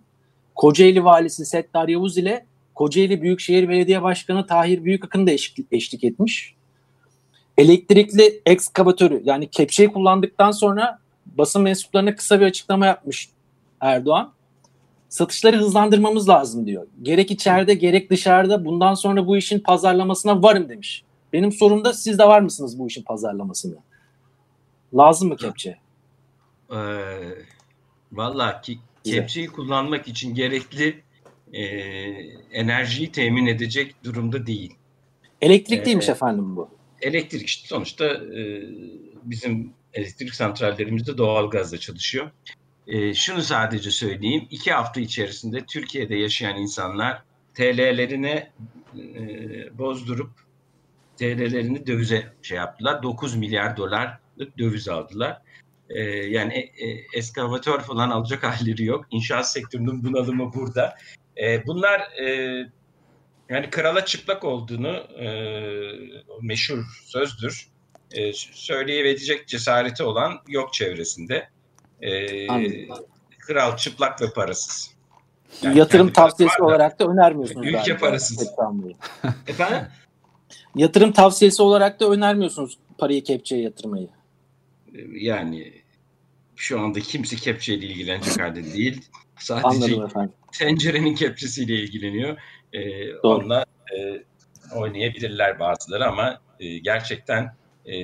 Kocaeli 0.55 1.03
Valisi 1.03 1.45
Settar 1.45 1.87
Yavuz 1.87 2.17
ile 2.17 2.45
Kocaeli 2.75 3.21
Büyükşehir 3.21 3.69
Belediye 3.69 4.03
Başkanı 4.03 4.47
Tahir 4.47 4.83
Büyükakın 4.83 5.27
da 5.27 5.31
eşlik, 5.31 5.67
eşlik 5.71 6.03
etmiş. 6.03 6.55
Elektrikli 7.57 8.41
ekskavatörü 8.45 9.21
yani 9.25 9.47
kepçeyi 9.49 9.91
kullandıktan 9.91 10.51
sonra 10.51 10.99
basın 11.25 11.61
mensuplarına 11.61 12.15
kısa 12.15 12.39
bir 12.39 12.45
açıklama 12.45 12.85
yapmış 12.85 13.29
Erdoğan. 13.81 14.33
Satışları 15.09 15.57
hızlandırmamız 15.57 16.29
lazım 16.29 16.67
diyor. 16.67 16.87
Gerek 17.01 17.31
içeride 17.31 17.73
gerek 17.73 18.09
dışarıda 18.09 18.65
bundan 18.65 18.93
sonra 18.93 19.27
bu 19.27 19.37
işin 19.37 19.59
pazarlamasına 19.59 20.43
varım 20.43 20.69
demiş. 20.69 21.03
Benim 21.33 21.51
sorum 21.51 21.85
da 21.85 21.93
siz 21.93 22.19
de 22.19 22.27
var 22.27 22.41
mısınız 22.41 22.79
bu 22.79 22.87
işin 22.87 23.03
pazarlamasına? 23.03 23.75
Lazım 24.93 25.29
mı 25.29 25.37
kepçe? 25.37 25.77
Ee, 26.71 26.75
Valla 28.11 28.61
ki, 28.61 28.79
kepçeyi 29.03 29.47
kullanmak 29.47 30.07
için 30.07 30.35
gerekli 30.35 31.03
e, 31.53 31.63
enerjiyi 32.51 33.11
temin 33.11 33.45
edecek 33.45 33.95
durumda 34.03 34.45
değil. 34.45 34.73
Elektrikliymiş 35.41 36.09
ee, 36.09 36.11
efendim 36.11 36.55
bu. 36.55 36.69
Elektrik 37.05 37.47
işte 37.47 37.67
sonuçta 37.67 38.05
e, 38.05 38.61
bizim 39.23 39.73
elektrik 39.93 40.35
santrallerimizde 40.35 41.17
doğal 41.17 41.49
gazla 41.49 41.77
çalışıyor. 41.77 42.31
E, 42.87 43.13
şunu 43.13 43.41
sadece 43.41 43.91
söyleyeyim. 43.91 44.47
iki 44.51 44.71
hafta 44.71 45.01
içerisinde 45.01 45.65
Türkiye'de 45.65 46.15
yaşayan 46.15 46.57
insanlar 46.57 47.23
TL'lerine 47.53 48.51
e, 48.97 49.77
bozdurup 49.77 50.31
TL'lerini 51.17 51.87
dövize 51.87 52.33
şey 52.41 52.57
yaptılar. 52.57 53.03
9 53.03 53.35
milyar 53.35 53.77
dolarlık 53.77 54.57
döviz 54.57 54.89
aldılar. 54.89 55.41
E, 55.89 56.01
yani 56.09 56.53
e, 56.53 56.89
e, 56.89 57.05
eskavatör 57.13 57.79
falan 57.79 58.09
alacak 58.09 58.43
halleri 58.43 58.85
yok. 58.85 59.05
İnşaat 59.11 59.51
sektörünün 59.51 60.03
bunalımı 60.03 60.53
burada. 60.53 60.95
E, 61.43 61.67
bunlar 61.67 61.99
e, 61.99 62.69
yani 63.49 63.69
krala 63.69 64.05
çıplak 64.05 64.43
olduğunu 64.43 64.91
e, 64.97 65.27
meşhur 66.41 66.83
sözdür. 67.05 67.67
E, 68.11 68.33
söyleyebilecek 68.33 69.47
cesareti 69.47 70.03
olan 70.03 70.39
yok 70.47 70.73
çevresinde. 70.73 71.49
E, 72.01 72.47
kral 73.39 73.77
çıplak 73.77 74.21
ve 74.21 74.25
parasız. 74.35 74.95
Yani 75.61 75.79
Yatırım 75.79 76.13
tavsiyesi 76.13 76.63
olarak 76.63 76.99
da 76.99 77.05
önermiyorsunuz. 77.05 77.67
Ülke 77.67 77.77
galiba. 77.77 77.97
parasız. 77.97 78.49
Efendim? 79.47 79.87
Yatırım 80.75 81.11
tavsiyesi 81.11 81.61
olarak 81.61 81.99
da 81.99 82.09
önermiyorsunuz 82.09 82.77
parayı 82.97 83.23
kepçeye 83.23 83.61
yatırmayı. 83.61 84.07
Yani 85.11 85.84
şu 86.55 86.79
anda 86.79 86.99
kimse 86.99 87.35
kepçeyle 87.35 87.85
ilgilenecek 87.85 88.41
halde 88.41 88.63
değil. 88.63 89.01
Sadece 89.39 89.95
tencerenin 90.51 91.15
kepçesiyle 91.15 91.73
ilgileniyor. 91.73 92.37
Ee, 92.73 93.15
onunla 93.15 93.65
e, 93.97 94.23
oynayabilirler 94.75 95.59
bazıları 95.59 96.05
ama 96.05 96.41
e, 96.59 96.77
gerçekten 96.77 97.55
e, 97.85 97.95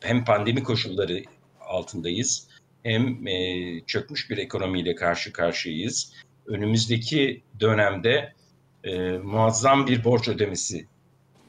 hem 0.00 0.24
pandemi 0.24 0.62
koşulları 0.62 1.22
altındayız 1.60 2.48
hem 2.82 3.26
e, 3.26 3.80
çökmüş 3.86 4.30
bir 4.30 4.38
ekonomiyle 4.38 4.94
karşı 4.94 5.32
karşıyayız. 5.32 6.12
Önümüzdeki 6.46 7.42
dönemde 7.60 8.32
e, 8.84 8.98
muazzam 9.10 9.86
bir 9.86 10.04
borç 10.04 10.28
ödemesi, 10.28 10.86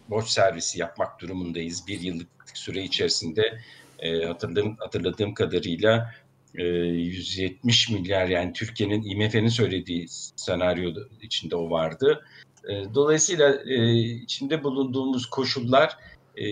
borç 0.09 0.27
servisi 0.27 0.79
yapmak 0.79 1.21
durumundayız. 1.21 1.87
Bir 1.87 2.01
yıllık 2.01 2.27
süre 2.53 2.83
içerisinde 2.83 3.59
e, 3.99 4.25
hatırladığım, 4.25 4.75
hatırladığım 4.79 5.33
kadarıyla 5.33 6.13
e, 6.55 6.63
170 6.63 7.89
milyar 7.89 8.27
yani 8.27 8.53
Türkiye'nin 8.53 9.03
IMF'nin 9.03 9.47
söylediği 9.47 10.05
senaryo 10.35 10.93
içinde 11.21 11.55
o 11.55 11.69
vardı. 11.69 12.25
E, 12.69 12.93
dolayısıyla 12.93 13.55
e, 13.65 13.93
içinde 14.01 14.63
bulunduğumuz 14.63 15.25
koşullar 15.25 15.97
e, 16.37 16.45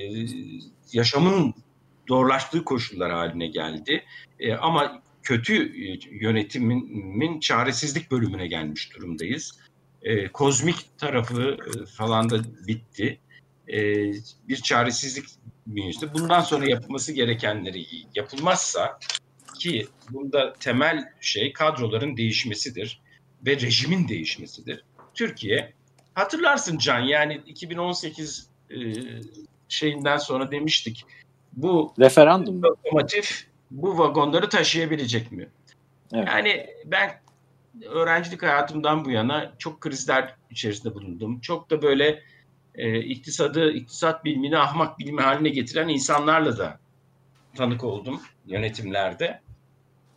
yaşamın 0.94 1.54
zorlaştığı 2.08 2.64
koşullar 2.64 3.12
haline 3.12 3.48
geldi. 3.48 4.04
E, 4.40 4.54
ama 4.54 5.04
kötü 5.24 5.86
e, 5.86 6.00
yönetimin 6.12 7.40
çaresizlik 7.40 8.12
bölümüne 8.12 8.48
gelmiş 8.48 8.96
durumdayız. 8.96 9.60
E, 10.02 10.28
kozmik 10.28 10.98
tarafı 10.98 11.58
e, 11.68 11.86
falan 11.86 12.30
da 12.30 12.40
bitti. 12.68 13.20
E, 13.68 13.80
bir 14.48 14.56
çaresizlik 14.56 15.26
bünyesinde. 15.68 16.14
Bundan 16.14 16.42
sonra 16.42 16.70
yapılması 16.70 17.14
gerekenleri 17.14 17.86
yapılmazsa 18.16 19.00
ki 19.60 19.88
bunda 20.10 20.54
temel 20.54 21.10
şey 21.22 21.54
kadroların 21.54 22.18
değişmesidir 22.18 23.02
ve 23.46 23.56
rejimin 23.56 24.08
değişmesidir. 24.08 24.84
Türkiye 25.14 25.74
hatırlarsın 26.14 26.78
Can 26.78 27.00
yani 27.00 27.42
2018 27.48 28.50
e, 28.70 28.76
şeyinden 29.70 30.18
sonra 30.18 30.52
demiştik 30.52 31.06
bu 31.54 31.94
referandum 32.00 32.64
lokomotif 32.64 33.48
bu 33.72 33.98
vagonları 33.98 34.50
taşıyabilecek 34.50 35.32
mi? 35.32 35.50
Evet. 36.14 36.28
Yani 36.28 36.68
ben 36.86 37.12
öğrencilik 37.86 38.44
hayatımdan 38.44 39.06
bu 39.06 39.12
yana 39.12 39.54
çok 39.58 39.82
krizler 39.82 40.36
içerisinde 40.50 40.94
bulundum. 40.96 41.40
Çok 41.40 41.70
da 41.70 41.82
böyle 41.82 42.24
e, 42.76 43.00
iktisadı, 43.00 43.72
iktisat 43.72 44.26
bilimini 44.26 44.58
ahmak 44.58 45.00
bilimi 45.00 45.22
haline 45.22 45.50
getiren 45.50 45.88
insanlarla 45.88 46.58
da 46.58 46.80
tanık 47.56 47.84
oldum 47.84 48.22
yönetimlerde. 48.46 49.42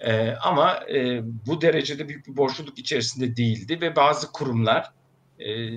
E, 0.01 0.31
ama 0.31 0.81
e, 0.95 1.23
bu 1.47 1.61
derecede 1.61 2.09
büyük 2.09 2.27
bir 2.27 2.37
borçluluk 2.37 2.79
içerisinde 2.79 3.37
değildi 3.37 3.81
ve 3.81 3.97
bazı 3.97 4.33
kurumlar, 4.33 4.93
e, 5.39 5.71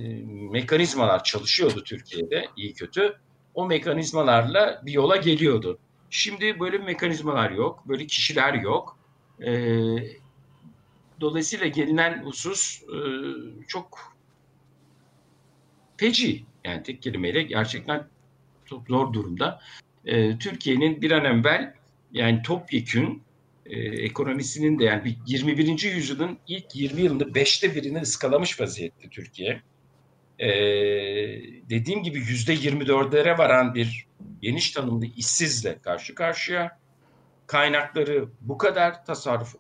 mekanizmalar 0.51 1.23
çalışıyordu 1.23 1.83
Türkiye'de 1.83 2.45
iyi 2.57 2.73
kötü 2.73 3.17
o 3.53 3.67
mekanizmalarla 3.67 4.81
bir 4.85 4.91
yola 4.91 5.15
geliyordu. 5.15 5.79
Şimdi 6.09 6.59
böyle 6.59 6.77
mekanizmalar 6.77 7.51
yok, 7.51 7.83
böyle 7.87 8.07
kişiler 8.07 8.53
yok. 8.53 8.97
E, 9.45 9.51
dolayısıyla 11.21 11.67
gelinen 11.67 12.23
husus 12.23 12.83
e, 12.83 12.99
çok 13.67 14.15
feci. 15.97 16.48
Yani 16.69 16.83
tek 16.83 17.01
kelimeyle 17.01 17.41
gerçekten 17.41 18.07
çok 18.65 18.87
zor 18.87 19.13
durumda. 19.13 19.59
E, 20.05 20.37
Türkiye'nin 20.37 21.01
bir 21.01 21.11
an 21.11 21.25
evvel 21.25 21.73
yani 22.11 22.41
topyekün 22.41 23.23
e, 23.65 23.79
ekonomisinin 23.79 24.79
de 24.79 24.83
yani 24.83 25.15
21. 25.27 25.83
yüzyılın 25.83 26.37
ilk 26.47 26.75
20 26.75 27.01
yılında 27.01 27.35
beşte 27.35 27.75
birini 27.75 28.01
ıskalamış 28.01 28.61
vaziyette 28.61 29.09
Türkiye 29.09 29.61
e, 30.39 30.49
dediğim 31.69 32.03
gibi 32.03 32.17
yüzde 32.17 32.55
24'lere 32.55 33.37
varan 33.37 33.75
bir 33.75 34.07
geniş 34.41 34.71
tanımlı 34.71 35.05
işsizle 35.05 35.79
karşı 35.81 36.15
karşıya. 36.15 36.79
Kaynakları 37.47 38.29
bu 38.41 38.57
kadar 38.57 39.05
tasarruf 39.05 39.55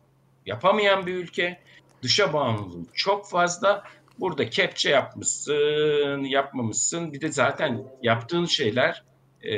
yapamayan 0.45 1.07
bir 1.07 1.15
ülke. 1.15 1.59
Dışa 2.01 2.33
bağımlılığı 2.33 2.85
çok 2.93 3.29
fazla. 3.29 3.83
Burada 4.19 4.49
kepçe 4.49 4.89
yapmışsın, 4.89 6.23
yapmamışsın. 6.23 7.13
Bir 7.13 7.21
de 7.21 7.31
zaten 7.31 7.83
yaptığın 8.03 8.45
şeyler 8.45 9.03
e, 9.41 9.55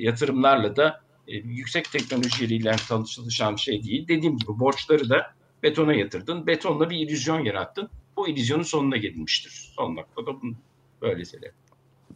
yatırımlarla 0.00 0.76
da 0.76 1.00
e, 1.28 1.36
yüksek 1.36 1.92
teknolojiyle 1.92 2.76
çalışan 3.14 3.56
şey 3.56 3.84
değil. 3.84 4.08
Dediğim 4.08 4.38
gibi 4.38 4.58
borçları 4.58 5.10
da 5.10 5.32
betona 5.62 5.94
yatırdın. 5.94 6.46
Betonla 6.46 6.90
bir 6.90 6.96
illüzyon 6.96 7.44
yarattın 7.44 7.90
bu 8.16 8.28
illüzyonun 8.28 8.62
sonuna 8.62 8.96
gelinmiştir. 8.96 9.72
Son 9.76 9.96
noktada 9.96 10.42
bunu 10.42 10.54
böyle 11.02 11.24
söylerim. 11.24 11.54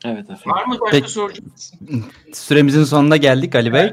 Evet 0.04 0.24
efendim. 0.30 0.52
Var 0.52 0.66
mı 0.66 0.76
başka 0.80 0.98
Peki, 0.98 1.12
soracağınız? 1.12 1.74
Süremizin 2.32 2.84
sonuna 2.84 3.16
geldik 3.16 3.54
Ali 3.54 3.72
Bey. 3.72 3.90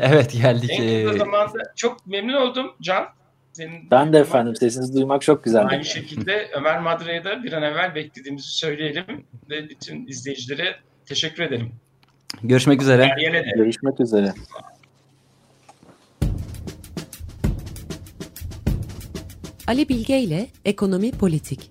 evet 0.00 0.32
geldik. 0.42 0.70
En 0.70 0.76
kısa 0.76 1.14
ee, 1.14 1.18
zamanda 1.18 1.58
çok 1.76 2.06
memnun 2.06 2.34
oldum 2.34 2.72
Can. 2.80 3.06
Senin 3.60 3.90
ben 3.90 4.12
de 4.12 4.18
efendim 4.18 4.56
sesinizi 4.56 4.94
duymak 4.94 5.22
çok 5.22 5.44
güzel. 5.44 5.66
Aynı 5.66 5.84
şekilde 5.84 6.50
Ömer 6.54 6.80
Madra'ya 6.80 7.24
da 7.24 7.42
bir 7.42 7.52
an 7.52 7.62
evvel 7.62 7.94
beklediğimizi 7.94 8.48
söyleyelim 8.48 9.04
ve 9.50 9.68
bütün 9.68 10.06
izleyicilere 10.06 10.76
teşekkür 11.06 11.42
edelim. 11.42 11.72
Görüşmek 12.42 12.82
üzere. 12.82 13.14
Görüşmek 13.56 14.00
üzere. 14.00 14.34
Ali 19.66 19.88
Bilge 19.88 20.18
ile 20.18 20.46
Ekonomi 20.64 21.12
Politik. 21.12 21.70